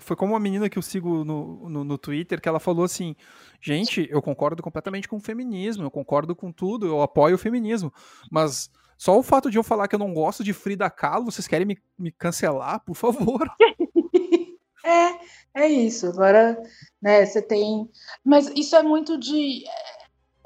[0.00, 3.14] Foi como uma menina que eu sigo no, no, no, Twitter, que ela falou assim:
[3.60, 7.92] gente, eu concordo completamente com o feminismo, eu concordo com tudo, eu apoio o feminismo.
[8.28, 8.68] Mas
[8.98, 11.64] só o fato de eu falar que eu não gosto de Frida Kahlo, vocês querem
[11.64, 13.48] me, me cancelar, por favor?
[14.84, 16.08] é, é isso.
[16.08, 16.60] Agora,
[17.00, 17.88] né, você tem.
[18.24, 19.62] Mas isso é muito de.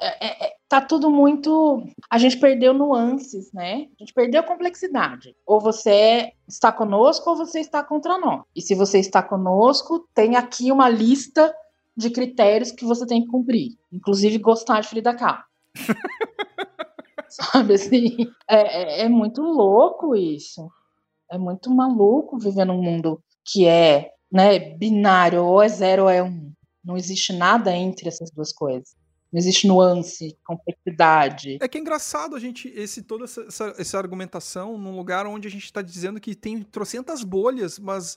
[0.01, 1.85] É, é, é, tá tudo muito.
[2.09, 3.89] A gente perdeu nuances, né?
[3.99, 5.37] A gente perdeu complexidade.
[5.47, 8.43] Ou você está conosco ou você está contra nós.
[8.57, 11.55] E se você está conosco, tem aqui uma lista
[11.97, 13.77] de critérios que você tem que cumprir.
[13.93, 15.45] Inclusive gostar de Frida Kahlo.
[17.29, 18.17] Sabe assim?
[18.49, 20.69] É, é, é muito louco isso.
[21.31, 26.23] É muito maluco viver num mundo que é né, binário, ou é zero ou é
[26.23, 26.53] um.
[26.83, 28.95] Não existe nada entre essas duas coisas.
[29.33, 31.59] Não existe nuance, complexidade.
[31.61, 35.47] É que é engraçado a gente, esse, toda essa, essa, essa argumentação num lugar onde
[35.47, 38.17] a gente está dizendo que tem trocentas bolhas, mas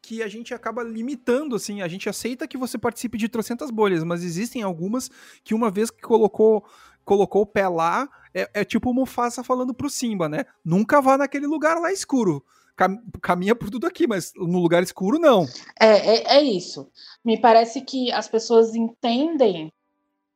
[0.00, 4.02] que a gente acaba limitando, assim, a gente aceita que você participe de trocentas bolhas,
[4.02, 5.10] mas existem algumas
[5.44, 6.64] que uma vez que colocou
[7.04, 10.44] colocou o pé lá, é, é tipo o Mufasa falando pro Simba, né?
[10.64, 12.44] Nunca vá naquele lugar lá escuro.
[13.20, 15.46] Caminha por tudo aqui, mas no lugar escuro não.
[15.78, 16.90] É, é, é isso.
[17.24, 19.72] Me parece que as pessoas entendem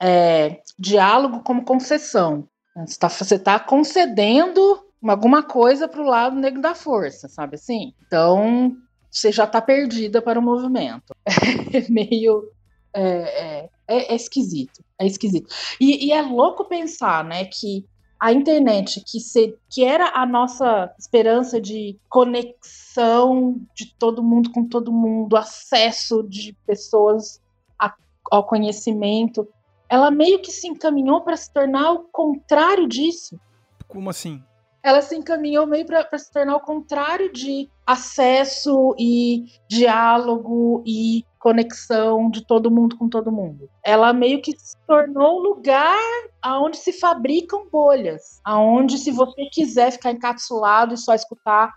[0.01, 2.49] é, diálogo como concessão.
[2.75, 7.95] Você está tá concedendo alguma coisa para o lado negro da força, sabe assim?
[8.07, 8.77] Então,
[9.11, 11.15] você já está perdida para o movimento.
[11.73, 12.51] É meio.
[12.95, 14.85] É, é, é, é, esquisito.
[14.99, 15.53] É esquisito.
[15.81, 17.85] E, e, é louco pensar, né, que
[18.19, 24.67] a internet, que, se, que era a nossa esperança de conexão de todo mundo com
[24.67, 27.43] todo mundo, acesso de pessoas
[27.79, 27.95] a,
[28.31, 29.47] ao conhecimento,
[29.89, 33.39] ela meio que se encaminhou para se tornar o contrário disso.
[33.87, 34.43] Como assim?
[34.83, 42.31] Ela se encaminhou meio para se tornar o contrário de acesso e diálogo e conexão
[42.31, 43.69] de todo mundo com todo mundo.
[43.85, 45.97] Ela meio que se tornou um lugar
[46.43, 51.73] aonde se fabricam bolhas, aonde se você quiser ficar encapsulado e só escutar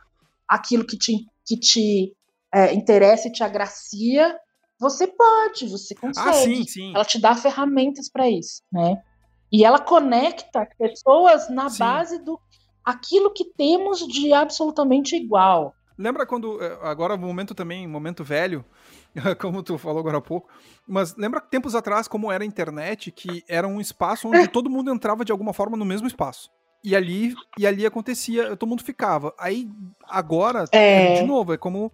[0.47, 2.16] aquilo que te, que te
[2.53, 4.39] é, interessa e te agracia,
[4.80, 6.30] você pode, você ah, consegue.
[6.30, 6.95] Ah, sim, sim.
[6.95, 9.01] Ela te dá ferramentas para isso, né?
[9.51, 11.80] E ela conecta pessoas na sim.
[11.80, 12.39] base do
[12.86, 15.75] aquilo que temos de absolutamente igual.
[15.97, 18.63] Lembra quando eh, agora momento também, momento velho,
[19.39, 20.47] como tu falou agora há pouco,
[20.88, 24.91] mas lembra tempos atrás como era a internet, que era um espaço onde todo mundo
[24.91, 26.49] entrava de alguma forma no mesmo espaço.
[26.82, 29.34] E ali, e ali acontecia, todo mundo ficava.
[29.38, 29.69] Aí
[30.07, 31.15] agora, é.
[31.15, 31.91] de novo, é como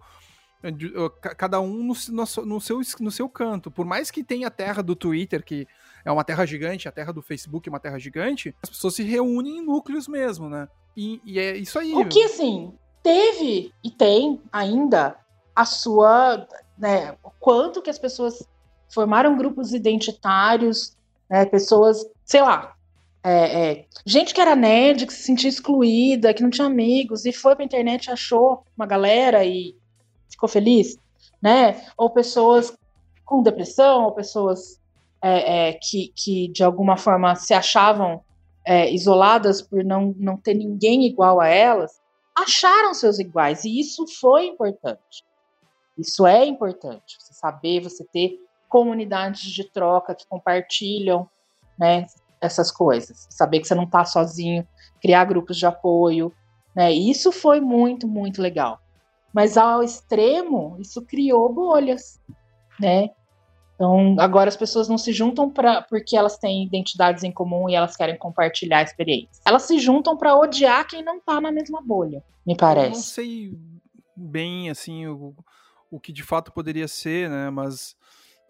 [1.36, 3.70] cada um no, no, no, seu, no seu canto.
[3.70, 5.66] Por mais que tenha a terra do Twitter, que
[6.04, 9.02] é uma terra gigante, a terra do Facebook é uma terra gigante, as pessoas se
[9.02, 10.68] reúnem em núcleos mesmo, né?
[10.96, 11.94] E, e é isso aí.
[11.94, 15.16] O que, assim, teve e tem ainda
[15.54, 16.46] a sua.
[16.78, 18.46] Né, o quanto que as pessoas
[18.88, 20.94] formaram grupos identitários,
[21.28, 22.76] né, pessoas, sei lá,
[23.24, 27.32] é, é, gente que era nerd, que se sentia excluída, que não tinha amigos, e
[27.32, 29.74] foi pra internet, achou uma galera e
[30.30, 30.98] ficou feliz,
[31.42, 31.84] né?
[31.96, 32.76] Ou pessoas
[33.24, 34.80] com depressão, ou pessoas
[35.22, 38.22] é, é, que, que de alguma forma se achavam
[38.64, 42.00] é, isoladas por não, não ter ninguém igual a elas,
[42.36, 43.64] acharam seus iguais.
[43.64, 45.24] E isso foi importante.
[45.96, 47.16] Isso é importante.
[47.18, 51.28] Você saber, você ter comunidades de troca que compartilham
[51.78, 52.06] né,
[52.40, 53.26] essas coisas.
[53.30, 54.66] Saber que você não está sozinho,
[55.00, 56.32] criar grupos de apoio.
[56.74, 58.80] Né, isso foi muito, muito legal.
[59.36, 62.18] Mas ao extremo, isso criou bolhas,
[62.80, 63.10] né?
[63.74, 67.74] Então, agora as pessoas não se juntam para porque elas têm identidades em comum e
[67.74, 69.42] elas querem compartilhar experiências.
[69.44, 72.86] Elas se juntam para odiar quem não tá na mesma bolha, me parece.
[72.86, 73.58] Eu não sei
[74.16, 75.36] bem assim o,
[75.90, 77.50] o que de fato poderia ser, né?
[77.50, 77.94] Mas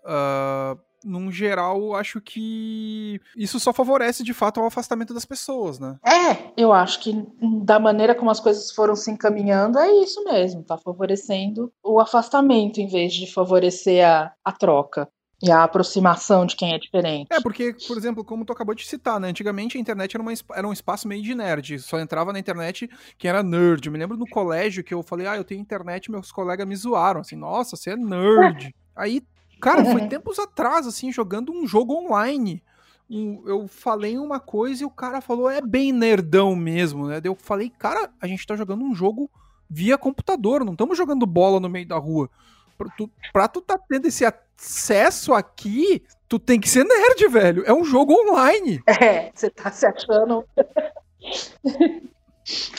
[0.05, 5.97] uh, num geral, acho que isso só favorece de fato o afastamento das pessoas, né?
[6.05, 7.27] É, eu acho que
[7.65, 12.81] da maneira como as coisas foram se encaminhando, é isso mesmo, tá favorecendo o afastamento
[12.81, 15.09] em vez de favorecer a, a troca.
[15.43, 17.29] E a aproximação de quem é diferente.
[17.31, 19.29] É, porque, por exemplo, como tu acabou de citar, né?
[19.29, 21.79] Antigamente a internet era, uma, era um espaço meio de nerd.
[21.79, 22.89] Só entrava na internet
[23.19, 23.85] quem era nerd.
[23.85, 26.75] Eu me lembro no colégio que eu falei, ah, eu tenho internet, meus colegas me
[26.75, 27.21] zoaram.
[27.21, 28.75] Assim, nossa, você é nerd.
[28.97, 29.23] Aí
[29.61, 32.63] Cara, foi tempos atrás, assim, jogando um jogo online.
[33.09, 37.21] Um, eu falei uma coisa e o cara falou, é bem nerdão mesmo, né?
[37.21, 39.31] Daí eu falei, cara, a gente tá jogando um jogo
[39.69, 42.29] via computador, não estamos jogando bola no meio da rua.
[42.77, 47.63] Pra tu, pra tu tá tendo esse acesso aqui, tu tem que ser nerd, velho.
[47.65, 48.83] É um jogo online.
[48.87, 50.45] É, você tá se achando.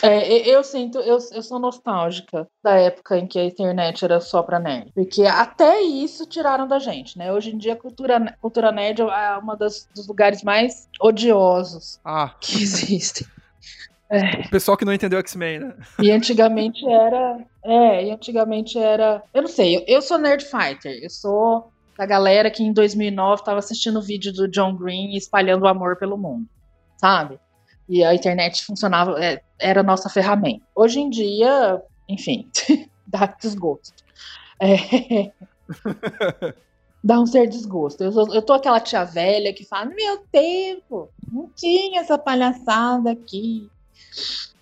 [0.01, 4.41] É, eu sinto, eu, eu sou nostálgica da época em que a internet era só
[4.41, 4.91] pra nerd.
[4.93, 7.33] Porque até isso tiraram da gente, né?
[7.33, 12.33] Hoje em dia a cultura, cultura nerd é uma das, dos lugares mais odiosos ah.
[12.39, 13.27] que existem.
[14.09, 14.45] É.
[14.45, 15.75] O pessoal que não entendeu X-Men, né?
[15.99, 17.39] E antigamente era.
[17.63, 19.21] É, e antigamente era.
[19.33, 20.97] Eu não sei, eu, eu sou nerd fighter.
[21.03, 25.63] Eu sou da galera que em 2009 estava assistindo o vídeo do John Green espalhando
[25.63, 26.47] o amor pelo mundo,
[26.95, 27.37] sabe?
[27.89, 30.65] E a internet funcionava, é, era a nossa ferramenta.
[30.75, 32.49] Hoje em dia, enfim,
[33.07, 34.03] dá desgosto.
[34.59, 35.31] É...
[37.03, 38.03] dá um ser desgosto.
[38.03, 43.11] Eu, sou, eu tô aquela tia velha que fala: Meu tempo, não tinha essa palhaçada
[43.11, 43.69] aqui.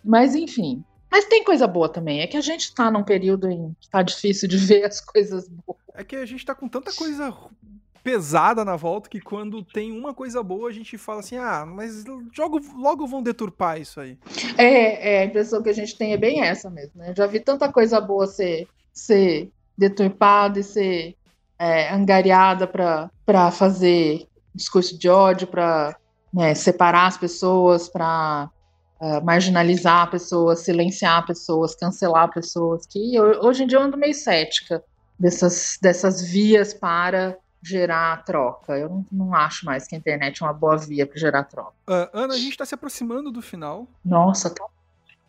[0.03, 0.83] Mas enfim.
[1.09, 2.21] Mas tem coisa boa também.
[2.21, 5.47] É que a gente tá num período em que tá difícil de ver as coisas
[5.47, 5.79] boas.
[5.93, 7.33] É que a gente tá com tanta coisa
[8.05, 12.05] pesada na volta que quando tem uma coisa boa a gente fala assim: ah, mas
[12.37, 14.15] logo, logo vão deturpar isso aí.
[14.59, 17.09] É, é, a impressão que a gente tem é bem essa mesmo, né?
[17.09, 21.15] Eu já vi tanta coisa boa ser, ser deturpada e ser
[21.57, 25.97] é, angariada para fazer discurso de ódio, para
[26.31, 28.51] né, separar as pessoas, para
[29.01, 34.13] uh, é, marginalizar pessoas, silenciar pessoas, cancelar pessoas, que hoje em dia eu ando meio
[34.13, 34.83] cética
[35.19, 37.35] dessas, dessas vias para
[37.65, 38.77] gerar troca.
[38.77, 41.73] Eu não, não, acho mais que a internet é uma boa via para gerar troca.
[41.87, 43.87] Uh, Ana, a gente está se aproximando do final.
[44.03, 44.65] Nossa, tá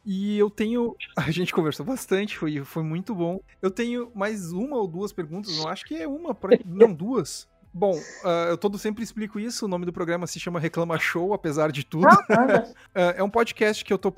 [0.09, 0.95] e eu tenho.
[1.16, 3.41] A gente conversou bastante, foi, foi muito bom.
[3.61, 7.49] Eu tenho mais uma ou duas perguntas, eu acho que é uma, não duas.
[7.74, 9.66] Bom, uh, eu todo sempre explico isso.
[9.66, 12.07] O nome do programa se chama Reclama Show, apesar de tudo.
[12.07, 14.11] uh, é um podcast que eu tô,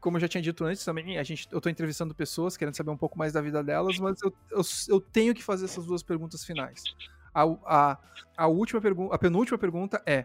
[0.00, 2.90] como eu já tinha dito antes também, a gente, eu tô entrevistando pessoas, querendo saber
[2.90, 6.02] um pouco mais da vida delas, mas eu, eu, eu tenho que fazer essas duas
[6.02, 6.82] perguntas finais.
[7.36, 7.98] A, a,
[8.34, 10.24] a última pergunta, a penúltima pergunta é: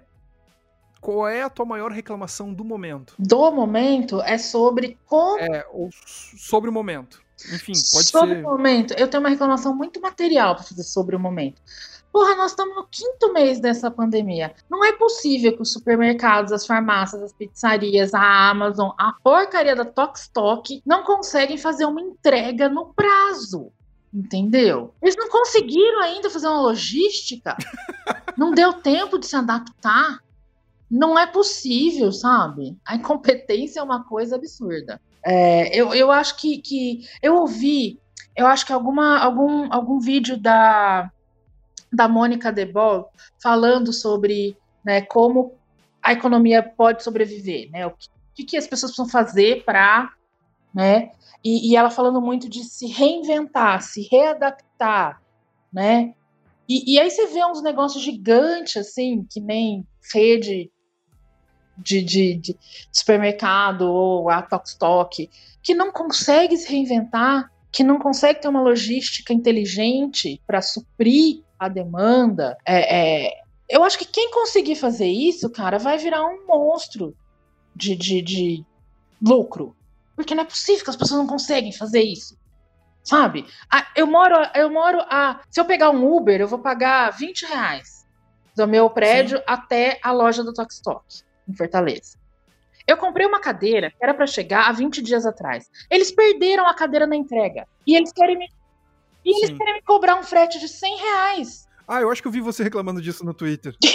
[1.02, 3.16] qual é a tua maior reclamação do momento?
[3.20, 5.38] Do momento é sobre como.
[5.40, 7.22] É, ou sobre o momento.
[7.54, 8.12] Enfim, pode sobre ser.
[8.12, 8.94] Sobre o momento.
[8.94, 11.62] Eu tenho uma reclamação muito material para fazer sobre o momento.
[12.14, 14.54] Porra, nós estamos no quinto mês dessa pandemia.
[14.70, 19.86] Não é possível que os supermercados, as farmácias, as pizzarias, a Amazon, a porcaria da
[19.86, 23.72] Tokstok não conseguem fazer uma entrega no prazo.
[24.14, 24.94] Entendeu?
[25.02, 27.56] Eles não conseguiram ainda fazer uma logística.
[28.38, 30.20] não deu tempo de se adaptar
[30.92, 32.78] não é possível, sabe?
[32.86, 35.00] A incompetência é uma coisa absurda.
[35.24, 37.98] É, eu, eu acho que, que eu ouvi,
[38.36, 41.10] eu acho que alguma, algum, algum vídeo da,
[41.94, 43.10] da Mônica Debol
[43.42, 45.54] falando sobre né, como
[46.04, 47.88] a economia pode sobreviver, né?
[47.88, 47.94] O
[48.34, 50.12] que, que as pessoas precisam fazer para,
[50.74, 51.12] né?
[51.44, 55.22] E, e, ela falando muito de se reinventar, se readaptar,
[55.74, 56.14] né?
[56.70, 60.72] E, e aí você vê uns negócios gigantes, assim, que nem rede
[61.78, 62.58] de, de, de
[62.92, 65.30] supermercado ou a Tokstok,
[65.64, 71.68] que não consegue se reinventar, que não consegue ter uma logística inteligente para suprir a
[71.68, 72.58] demanda.
[72.66, 77.16] É, é, eu acho que quem conseguir fazer isso, cara, vai virar um monstro
[77.76, 78.66] de, de, de
[79.22, 79.76] lucro.
[80.22, 82.40] Porque não é possível que as pessoas não conseguem fazer isso.
[83.04, 83.48] Sabe?
[83.96, 85.42] Eu moro, eu moro a.
[85.50, 88.08] Se eu pegar um Uber, eu vou pagar 20 reais
[88.56, 89.44] do meu prédio Sim.
[89.48, 92.20] até a loja do Tokstok em Fortaleza.
[92.88, 95.70] Eu comprei uma cadeira que era para chegar há 20 dias atrás.
[95.90, 97.68] Eles perderam a cadeira na entrega.
[97.88, 98.48] E eles querem me,
[99.24, 101.68] e eles querem me cobrar um frete de 100 reais.
[101.88, 103.76] Ah, eu acho que eu vi você reclamando disso no Twitter.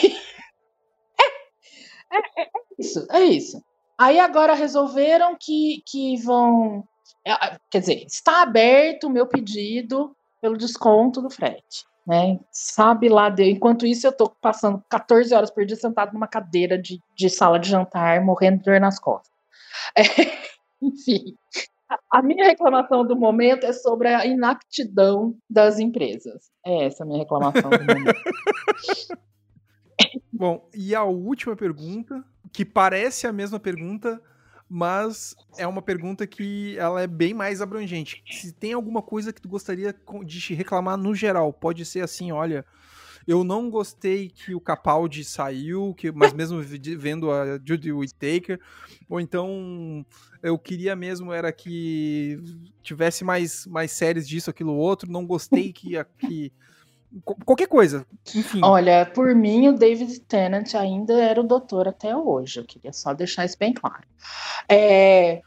[2.12, 3.62] é, é, é, isso, é isso.
[3.98, 6.84] Aí agora resolveram que, que vão.
[7.26, 12.38] É, quer dizer, está aberto o meu pedido pelo desconto do frete né?
[12.52, 13.50] Sabe lá, de...
[13.50, 17.58] enquanto isso eu tô passando 14 horas por dia sentado numa cadeira de, de sala
[17.58, 19.34] de jantar, morrendo de dor nas costas.
[19.98, 20.02] É,
[20.80, 21.36] enfim,
[22.10, 26.50] a minha reclamação do momento é sobre a inaptidão das empresas.
[26.64, 28.20] É essa a minha reclamação do momento.
[30.32, 32.22] Bom, e a última pergunta,
[32.56, 34.18] que parece a mesma pergunta,
[34.66, 38.24] mas é uma pergunta que ela é bem mais abrangente.
[38.30, 39.94] Se tem alguma coisa que tu gostaria
[40.24, 42.64] de reclamar no geral, pode ser assim, olha,
[43.28, 48.58] eu não gostei que o Capaldi saiu, que, mas mesmo vendo a Judy Whittaker,
[49.06, 50.02] ou então
[50.42, 52.38] eu queria mesmo era que
[52.82, 56.50] tivesse mais, mais séries disso, aquilo, outro, não gostei que, que
[57.24, 58.06] qualquer coisa.
[58.34, 58.60] Enfim.
[58.62, 62.60] Olha, por mim, o David Tennant ainda era o doutor até hoje.
[62.60, 64.04] Eu queria só deixar isso bem claro.
[64.68, 65.42] É.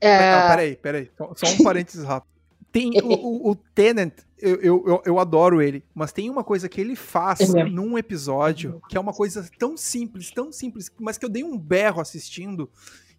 [0.00, 0.40] é...
[0.40, 1.10] Não, peraí, peraí.
[1.36, 2.38] Só um parênteses rápido.
[2.70, 6.80] Tem o, o, o Tennant, eu, eu, eu, adoro ele, mas tem uma coisa que
[6.80, 11.24] ele faz é num episódio que é uma coisa tão simples, tão simples, mas que
[11.24, 12.70] eu dei um berro assistindo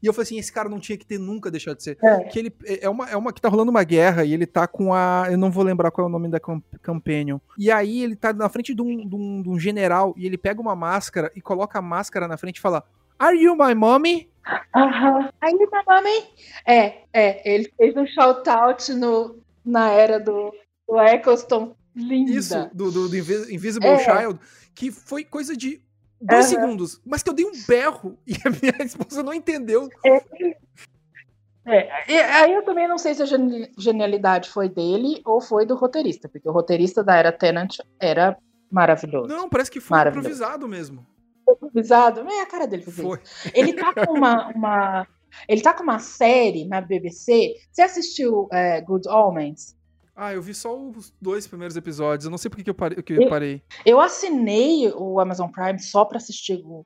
[0.02, 1.97] e eu falei assim, esse cara não tinha que ter nunca deixado de ser.
[2.02, 2.24] É.
[2.26, 4.68] Que ele é, é uma, é uma que tá rolando uma guerra e ele tá
[4.68, 5.28] com a.
[5.30, 7.39] Eu não vou lembrar qual é o nome da Companion.
[7.58, 10.38] E aí ele tá na frente de um, de um, de um general e ele
[10.38, 12.84] pega uma máscara e coloca a máscara na frente e fala:
[13.18, 14.30] Are you my mommy?
[14.74, 15.20] Aham.
[15.20, 15.34] Uh -huh.
[15.41, 16.28] Are you my mommy?
[16.66, 17.54] É, é.
[17.54, 19.36] Ele fez um shout-out no,
[19.66, 20.54] na era do,
[20.88, 22.32] do Eccleston linda.
[22.32, 24.00] Isso, do, do, do Invisible é.
[24.00, 24.39] Child,
[24.74, 25.82] que foi coisa de
[26.22, 26.51] dois uhum.
[26.51, 29.89] segundos, mas que eu dei um berro e a minha esposa não entendeu.
[30.05, 30.24] É.
[31.65, 33.28] É, aí eu também não sei se a
[33.78, 38.36] genialidade foi dele ou foi do roteirista, porque o roteirista da Era Tenant era
[38.72, 39.28] maravilhoso.
[39.28, 41.05] Não, parece que foi improvisado mesmo.
[41.47, 42.22] Improvisado?
[42.22, 43.20] É a cara dele foi.
[43.53, 45.07] Ele tá com uma, uma,
[45.47, 47.55] ele tá com uma série na BBC.
[47.72, 49.78] Você assistiu é, Good Omens?
[50.22, 52.26] Ah, eu vi só os dois primeiros episódios.
[52.26, 53.01] Eu não sei por que eu parei.
[53.01, 53.63] Que eu, parei.
[53.86, 56.86] eu assinei o Amazon Prime só pra assistir o,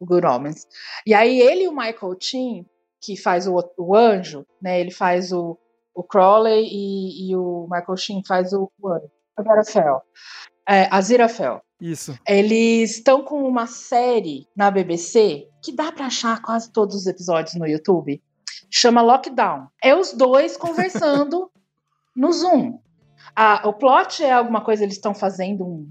[0.00, 0.66] o Good Omens.
[1.06, 2.66] E aí ele e o Michael Chin,
[3.00, 4.80] que faz o, o anjo, né?
[4.80, 5.56] Ele faz o,
[5.94, 9.08] o Crowley e, e o Michael Chin faz o, o anjo.
[9.36, 10.00] Aziraphale.
[10.68, 11.60] É, Aziraphale.
[11.80, 12.18] Isso.
[12.26, 17.54] Eles estão com uma série na BBC que dá para achar quase todos os episódios
[17.54, 18.20] no YouTube.
[18.68, 19.68] Chama Lockdown.
[19.80, 21.48] É os dois conversando
[22.14, 22.78] no Zoom.
[23.34, 25.90] Ah, o plot é alguma coisa, eles estão fazendo um.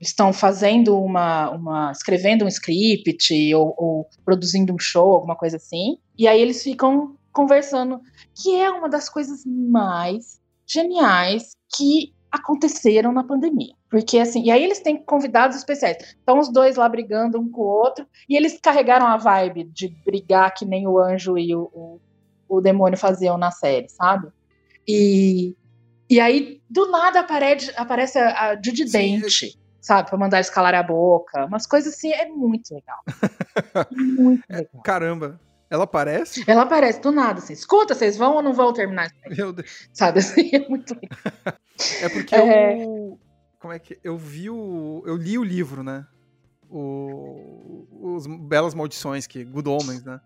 [0.00, 1.92] Estão fazendo uma, uma.
[1.92, 5.98] escrevendo um script ou, ou produzindo um show, alguma coisa assim.
[6.16, 8.00] E aí eles ficam conversando,
[8.34, 13.74] que é uma das coisas mais geniais que aconteceram na pandemia.
[13.90, 15.96] Porque assim, e aí eles têm convidados especiais.
[15.98, 19.88] Estão os dois lá brigando um com o outro, e eles carregaram a vibe de
[20.04, 22.00] brigar que nem o anjo e o, o,
[22.48, 24.28] o demônio faziam na série, sabe?
[24.88, 25.54] E,
[26.08, 30.08] e aí, do nada, aparece, aparece a, a Judy Dente, sabe?
[30.08, 31.44] Pra mandar escalar a boca.
[31.44, 32.98] Umas coisas assim, é muito legal.
[33.92, 34.82] muito é, legal.
[34.82, 35.40] Caramba.
[35.70, 36.42] Ela aparece?
[36.46, 37.52] Ela aparece do nada, assim.
[37.52, 39.88] Escuta, vocês vão ou não vão terminar Meu Deus.
[39.92, 40.50] Sabe assim?
[40.54, 41.58] É muito legal.
[42.02, 42.84] É porque é...
[42.84, 43.20] eu.
[43.60, 44.00] Como é que.
[44.02, 45.04] Eu vi o.
[45.06, 46.04] Eu li o livro, né?
[46.68, 47.86] O,
[48.16, 50.20] os Belas Maldições, que Good Omens, né?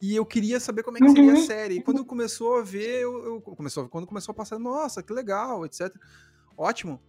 [0.00, 1.38] E eu queria saber como é que seria uhum.
[1.38, 1.76] a série.
[1.76, 5.64] E quando começou a ver, eu, eu, começou, quando começou a passar, nossa, que legal,
[5.64, 5.94] etc.
[6.56, 7.00] Ótimo.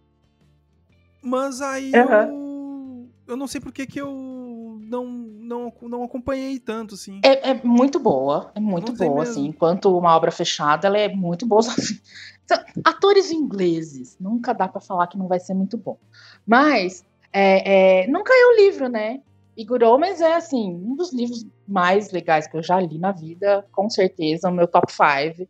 [1.22, 3.08] Mas aí uhum.
[3.26, 7.20] eu, eu não sei por que que eu não, não, não acompanhei tanto, assim.
[7.24, 9.46] É, é muito boa, é muito boa, assim.
[9.46, 11.62] Enquanto uma obra fechada, ela é muito boa.
[12.46, 15.98] Então, atores ingleses, nunca dá para falar que não vai ser muito bom.
[16.46, 19.20] Mas é, é, nunca é o livro, né?
[19.56, 23.10] E Good Omens é, assim, um dos livros mais legais que eu já li na
[23.10, 24.50] vida, com certeza.
[24.50, 25.48] O meu top 5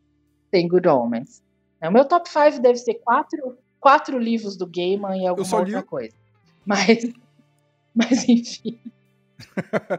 [0.51, 1.43] tem Good Omens.
[1.83, 5.83] O meu top 5 deve ser quatro, quatro livros do Gaiman e alguma outra li...
[5.85, 6.17] coisa.
[6.65, 6.87] Mas,
[7.95, 8.79] mas enfim.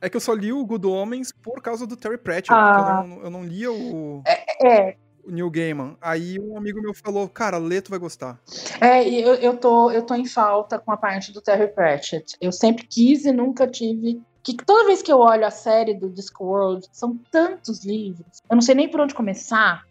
[0.00, 3.08] é que eu só li o Good Omens por causa do Terry Pratchett, ah, eu,
[3.08, 4.22] não, eu não lia o...
[4.26, 4.96] É, é,
[5.26, 5.96] o Neil Gaiman.
[6.00, 8.40] Aí um amigo meu falou, cara, lê, tu vai gostar.
[8.80, 12.36] É, eu, eu, tô, eu tô em falta com a parte do Terry Pratchett.
[12.40, 14.22] Eu sempre quis e nunca tive.
[14.42, 18.40] Que toda vez que eu olho a série do Discworld, são tantos livros.
[18.48, 19.84] Eu não sei nem por onde começar.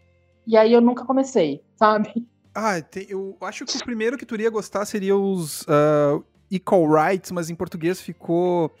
[0.46, 2.26] E aí eu nunca comecei, sabe?
[2.54, 6.86] Ah, tem, eu acho que o primeiro que tu iria gostar seria os uh, Equal
[6.90, 8.74] Rights, mas em português ficou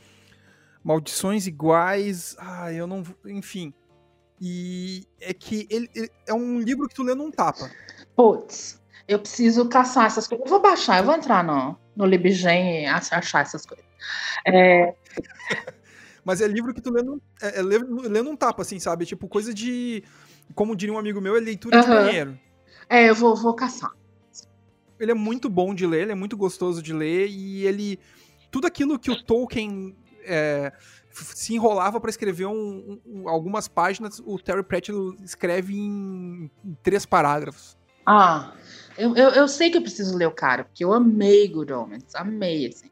[0.82, 2.34] Maldições Iguais.
[2.38, 3.02] Ah, eu não.
[3.26, 3.74] Enfim.
[4.40, 7.70] E é que ele, ele, é um livro que tu lê num tapa.
[8.14, 10.44] Putz, eu preciso caçar essas coisas.
[10.44, 13.84] Eu vou baixar, eu vou entrar no, no Libgen e achar essas coisas.
[14.46, 14.94] É...
[16.26, 19.06] Mas é livro que tu lê num, é, é lê, lê num tapa, assim, sabe?
[19.06, 20.02] Tipo, coisa de.
[20.56, 21.82] Como diria um amigo meu, é leitura uhum.
[21.82, 22.40] de banheiro.
[22.88, 23.92] É, eu vou, vou caçar.
[24.98, 28.00] Ele é muito bom de ler, ele é muito gostoso de ler, e ele.
[28.50, 29.96] Tudo aquilo que o Tolkien.
[30.24, 30.72] É,
[31.24, 37.06] se enrolava para escrever um, um, algumas páginas, o Terry Pratchett escreve em, em três
[37.06, 37.76] parágrafos.
[38.04, 38.52] Ah,
[38.96, 42.14] eu, eu, eu, sei que eu preciso ler o cara, porque eu amei Good Omens,
[42.14, 42.90] amei, assim.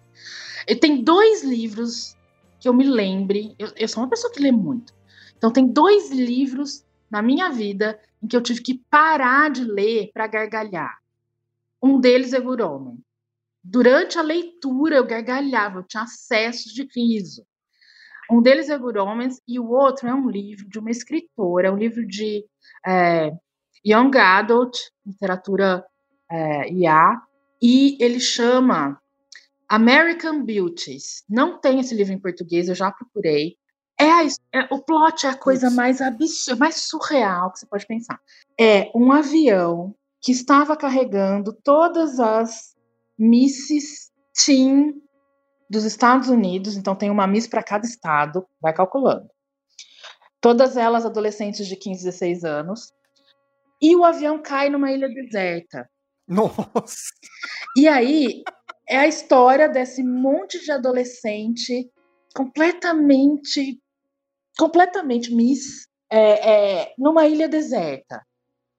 [0.67, 2.17] Eu tenho dois livros
[2.59, 4.95] que eu me lembre, eu, eu sou uma pessoa que lê muito,
[5.37, 10.11] então tem dois livros na minha vida em que eu tive que parar de ler
[10.13, 10.99] para gargalhar.
[11.83, 12.99] Um deles é Good Omens.
[13.63, 17.47] Durante a leitura eu gargalhava, eu tinha acessos de riso.
[18.31, 21.77] Um deles é Good Omens e o outro é um livro de uma escritora, um
[21.77, 22.45] livro de
[22.87, 23.31] é,
[23.87, 24.77] Young Adult,
[25.07, 25.85] literatura
[26.31, 27.21] é, IA,
[27.63, 28.99] e ele chama
[29.69, 31.25] American Beauties.
[31.29, 33.57] Não tem esse livro em português, eu já procurei.
[33.99, 37.87] É, a, é o plot é a coisa mais absurda, mais surreal que você pode
[37.87, 38.21] pensar.
[38.59, 42.75] É um avião que estava carregando todas as
[43.19, 44.95] Misses Teen
[45.71, 49.29] dos Estados Unidos, então tem uma Miss para cada estado, vai calculando.
[50.41, 52.93] Todas elas adolescentes de 15, 16 anos.
[53.81, 55.89] E o avião cai numa ilha deserta.
[56.29, 57.11] Nossa!
[57.77, 58.43] E aí
[58.89, 61.91] é a história desse monte de adolescente
[62.35, 63.81] completamente,
[64.59, 68.23] completamente Miss é, é, numa ilha deserta.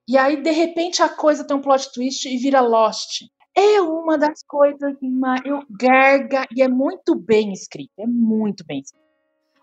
[0.07, 3.23] E aí, de repente, a coisa tem um plot twist e vira Lost.
[3.55, 5.05] É uma das coisas que
[5.45, 9.05] eu garga e é muito bem escrito, é muito bem escrito.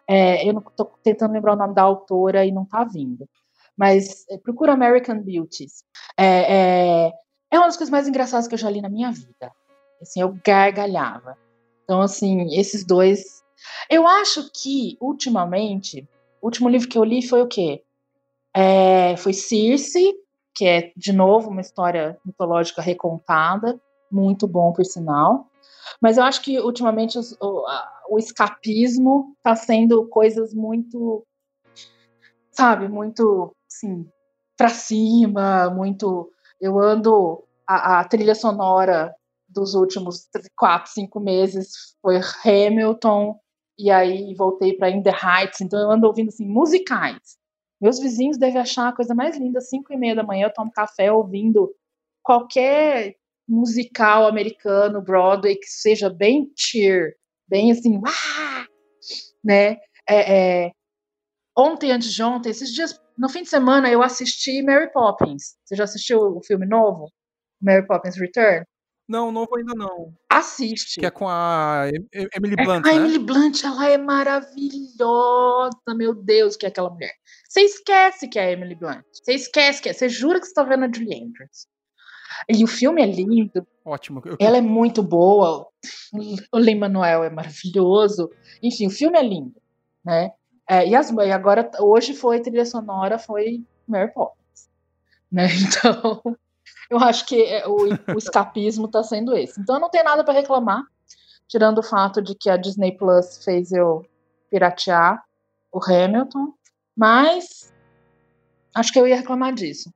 [0.08, 3.28] É, eu não tô tentando lembrar o nome da autora e não tá vindo.
[3.76, 5.84] Mas é, procura American Beauties.
[6.16, 7.12] É, é,
[7.50, 9.52] é uma das coisas mais engraçadas que eu já li na minha vida.
[10.00, 11.36] Assim, eu gargalhava.
[11.84, 13.42] Então, assim, esses dois.
[13.88, 16.08] Eu acho que, ultimamente,
[16.40, 17.82] o último livro que eu li foi o quê?
[18.54, 20.14] É, foi Circe,
[20.54, 23.80] que é, de novo, uma história mitológica recontada,
[24.10, 25.48] muito bom, por sinal.
[26.00, 31.24] Mas eu acho que, ultimamente, os, o, a, o escapismo está sendo coisas muito,
[32.50, 34.06] sabe, muito, assim,
[34.56, 36.30] pra cima, muito.
[36.60, 37.44] Eu ando.
[37.66, 39.14] A, a trilha sonora
[39.48, 43.38] dos últimos quatro, cinco meses foi Hamilton,
[43.78, 47.38] e aí voltei para In the Heights, então eu ando ouvindo assim, musicais.
[47.82, 50.70] Meus vizinhos devem achar a coisa mais linda, cinco e meia da manhã eu tomo
[50.70, 51.74] café ouvindo
[52.22, 53.16] qualquer
[53.48, 57.16] musical americano, Broadway, que seja bem cheer,
[57.48, 58.66] bem assim, uá,
[59.44, 59.80] né?
[60.08, 60.72] É, é,
[61.58, 65.56] ontem, antes de ontem, esses dias, no fim de semana, eu assisti Mary Poppins.
[65.64, 67.10] Você já assistiu o filme novo?
[67.60, 68.64] Mary Poppins Return?
[69.08, 70.14] Não, novo ainda não.
[70.38, 71.00] Assiste.
[71.00, 71.84] Que é com a
[72.34, 72.96] Emily é, Blunt, é, a né?
[72.96, 77.12] Emily Blunt, ela é maravilhosa, meu Deus, que é aquela mulher.
[77.48, 79.04] Você esquece que é a Emily Blunt.
[79.12, 79.92] Você esquece que é.
[79.92, 81.66] Você jura que você tá vendo a Julie Andrews.
[82.48, 83.66] E o filme é lindo.
[83.84, 84.22] Ótimo.
[84.24, 84.36] Eu...
[84.40, 85.68] Ela é muito boa.
[86.52, 88.30] O Lin Manuel é maravilhoso.
[88.62, 89.60] Enfim, o filme é lindo,
[90.04, 90.32] né?
[90.68, 94.70] É, e, as, e agora, hoje foi trilha sonora, foi Mary Poppins.
[95.30, 95.46] Né?
[95.60, 96.22] Então,
[96.92, 99.58] eu acho que é, o, o escapismo está sendo esse.
[99.58, 100.84] Então eu não tenho nada para reclamar,
[101.48, 104.04] tirando o fato de que a Disney Plus fez eu
[104.50, 105.24] piratear
[105.72, 106.52] o Hamilton,
[106.94, 107.72] mas
[108.74, 109.90] acho que eu ia reclamar disso.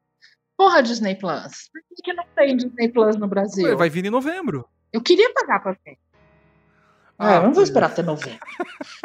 [0.56, 1.68] Porra, Disney Plus.
[1.70, 3.76] Por que, que não tem Disney Plus no Brasil?
[3.76, 4.66] Vai vir em novembro.
[4.90, 5.98] Eu queria pagar pra ver.
[7.18, 8.40] Ah, é, não vou esperar até novembro.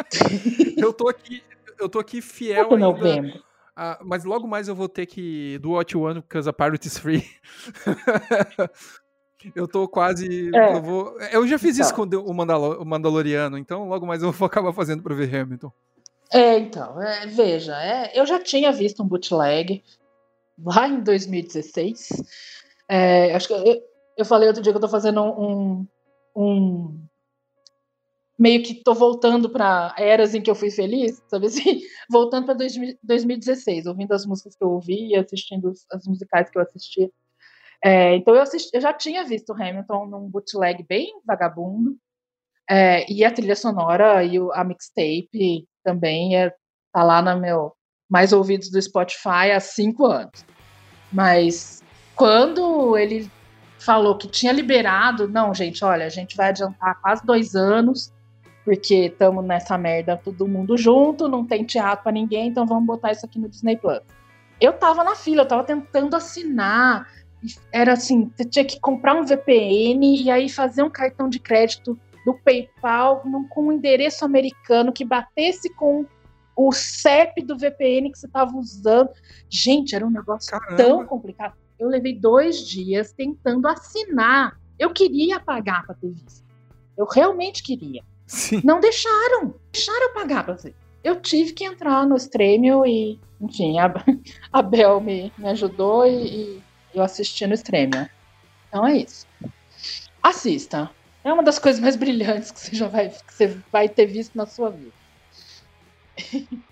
[0.77, 1.43] eu tô aqui,
[1.77, 2.85] eu tô aqui fiel até ainda.
[2.85, 3.43] novembro.
[3.83, 6.87] Ah, mas logo mais eu vou ter que do What You Want because a pirate
[6.87, 7.25] is free.
[9.55, 10.55] eu tô quase.
[10.55, 10.75] É.
[10.75, 11.87] Eu, vou, eu já fiz então.
[11.87, 15.35] isso com o, Mandalor, o Mandaloriano, então logo mais eu vou acabar fazendo pra ver
[15.35, 15.71] Hamilton.
[16.31, 19.83] É, então, é, veja, é, eu já tinha visto um bootleg
[20.63, 22.09] lá em 2016.
[22.87, 23.81] É, acho que eu,
[24.15, 25.87] eu falei outro dia que eu tô fazendo um,
[26.35, 26.99] um
[28.41, 31.81] meio que tô voltando para eras em que eu fui feliz, sabe assim?
[32.09, 32.55] Voltando para
[33.03, 37.13] 2016, ouvindo as músicas que eu ouvi assistindo as musicais que eu assisti.
[37.85, 41.95] É, então eu, assisti, eu já tinha visto Hamilton num bootleg bem vagabundo,
[42.68, 46.51] é, e a trilha sonora e o, a mixtape também é,
[46.91, 47.73] tá lá no meu
[48.09, 50.43] mais ouvidos do Spotify há cinco anos.
[51.13, 51.84] Mas
[52.15, 53.30] quando ele
[53.77, 58.11] falou que tinha liberado, não, gente, olha, a gente vai adiantar quase dois anos
[58.63, 63.11] porque estamos nessa merda todo mundo junto, não tem teatro para ninguém, então vamos botar
[63.11, 64.01] isso aqui no Disney Plus.
[64.59, 67.07] Eu tava na fila, eu tava tentando assinar.
[67.71, 71.97] Era assim, você tinha que comprar um VPN e aí fazer um cartão de crédito
[72.23, 76.05] do PayPal com um endereço americano que batesse com
[76.55, 79.09] o CEP do VPN que você estava usando.
[79.49, 80.75] Gente, era um negócio Caramba.
[80.77, 81.55] tão complicado.
[81.79, 84.59] Eu levei dois dias tentando assinar.
[84.77, 86.45] Eu queria pagar para ter visto.
[86.95, 88.03] Eu realmente queria.
[88.31, 88.61] Sim.
[88.63, 89.53] Não deixaram.
[89.73, 90.73] Deixaram eu pagar pra você.
[91.03, 93.91] Eu tive que entrar no Stremio e, enfim, a,
[94.53, 96.63] a Bel me, me ajudou e, e
[96.95, 98.09] eu assisti no Stremio.
[98.69, 99.27] Então é isso.
[100.23, 100.89] Assista.
[101.25, 104.35] É uma das coisas mais brilhantes que você já vai, que você vai ter visto
[104.37, 104.93] na sua vida.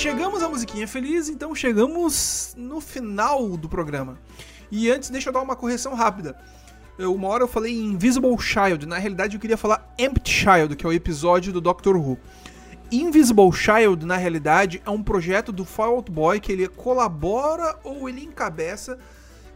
[0.00, 4.18] Chegamos à musiquinha feliz, então chegamos no final do programa.
[4.70, 6.40] E antes, deixa eu dar uma correção rápida.
[6.98, 10.86] Eu, uma hora eu falei Invisible Child, na realidade eu queria falar Empty Child, que
[10.86, 12.18] é o episódio do Doctor Who.
[12.90, 18.08] Invisible Child, na realidade, é um projeto do Fall Out Boy que ele colabora ou
[18.08, 18.98] ele encabeça,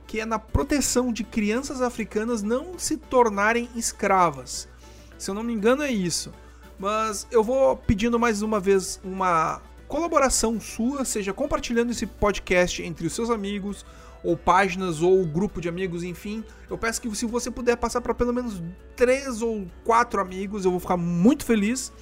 [0.07, 4.69] que é na proteção de crianças africanas não se tornarem escravas.
[5.17, 6.35] Se eu não me engano, é isso.
[6.79, 13.07] Mas eu vou pedindo mais uma vez uma colaboração sua, seja compartilhando esse podcast entre
[13.07, 13.85] os seus amigos,
[14.23, 16.43] ou páginas, ou grupo de amigos, enfim.
[16.69, 18.63] Eu peço que se você puder passar para pelo menos
[18.97, 21.93] três ou quatro amigos, eu vou ficar muito feliz.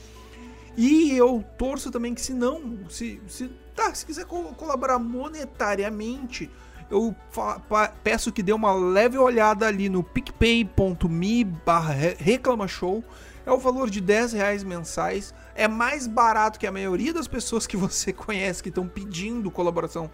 [0.76, 6.50] E eu torço também que se não, se, se, tá, se quiser colaborar monetariamente,
[6.90, 7.14] eu
[8.04, 13.02] peço que dê uma leve olhada ali no picpay.me barra reclama show.
[13.44, 15.34] É o valor de 10 reais mensais.
[15.54, 20.10] É mais barato que a maioria das pessoas que você conhece que estão pedindo colaboração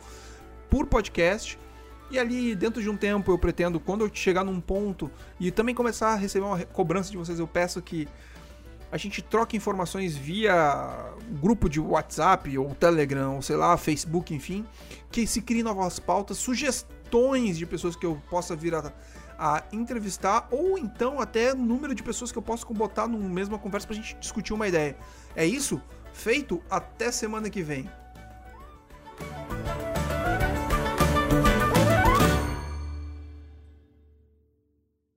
[0.68, 1.58] por podcast.
[2.10, 5.74] E ali, dentro de um tempo, eu pretendo, quando eu chegar num ponto e também
[5.74, 8.08] começar a receber uma cobrança de vocês, eu peço que
[8.90, 14.64] a gente troque informações via grupo de WhatsApp ou Telegram, ou sei lá, Facebook, enfim,
[15.10, 18.90] que se crie novas pautas, sugestões de pessoas que eu possa vir a,
[19.38, 23.86] a entrevistar ou então até número de pessoas que eu posso botar numa mesma conversa
[23.86, 24.96] pra gente discutir uma ideia.
[25.36, 25.80] É isso?
[26.12, 27.88] Feito, até semana que vem.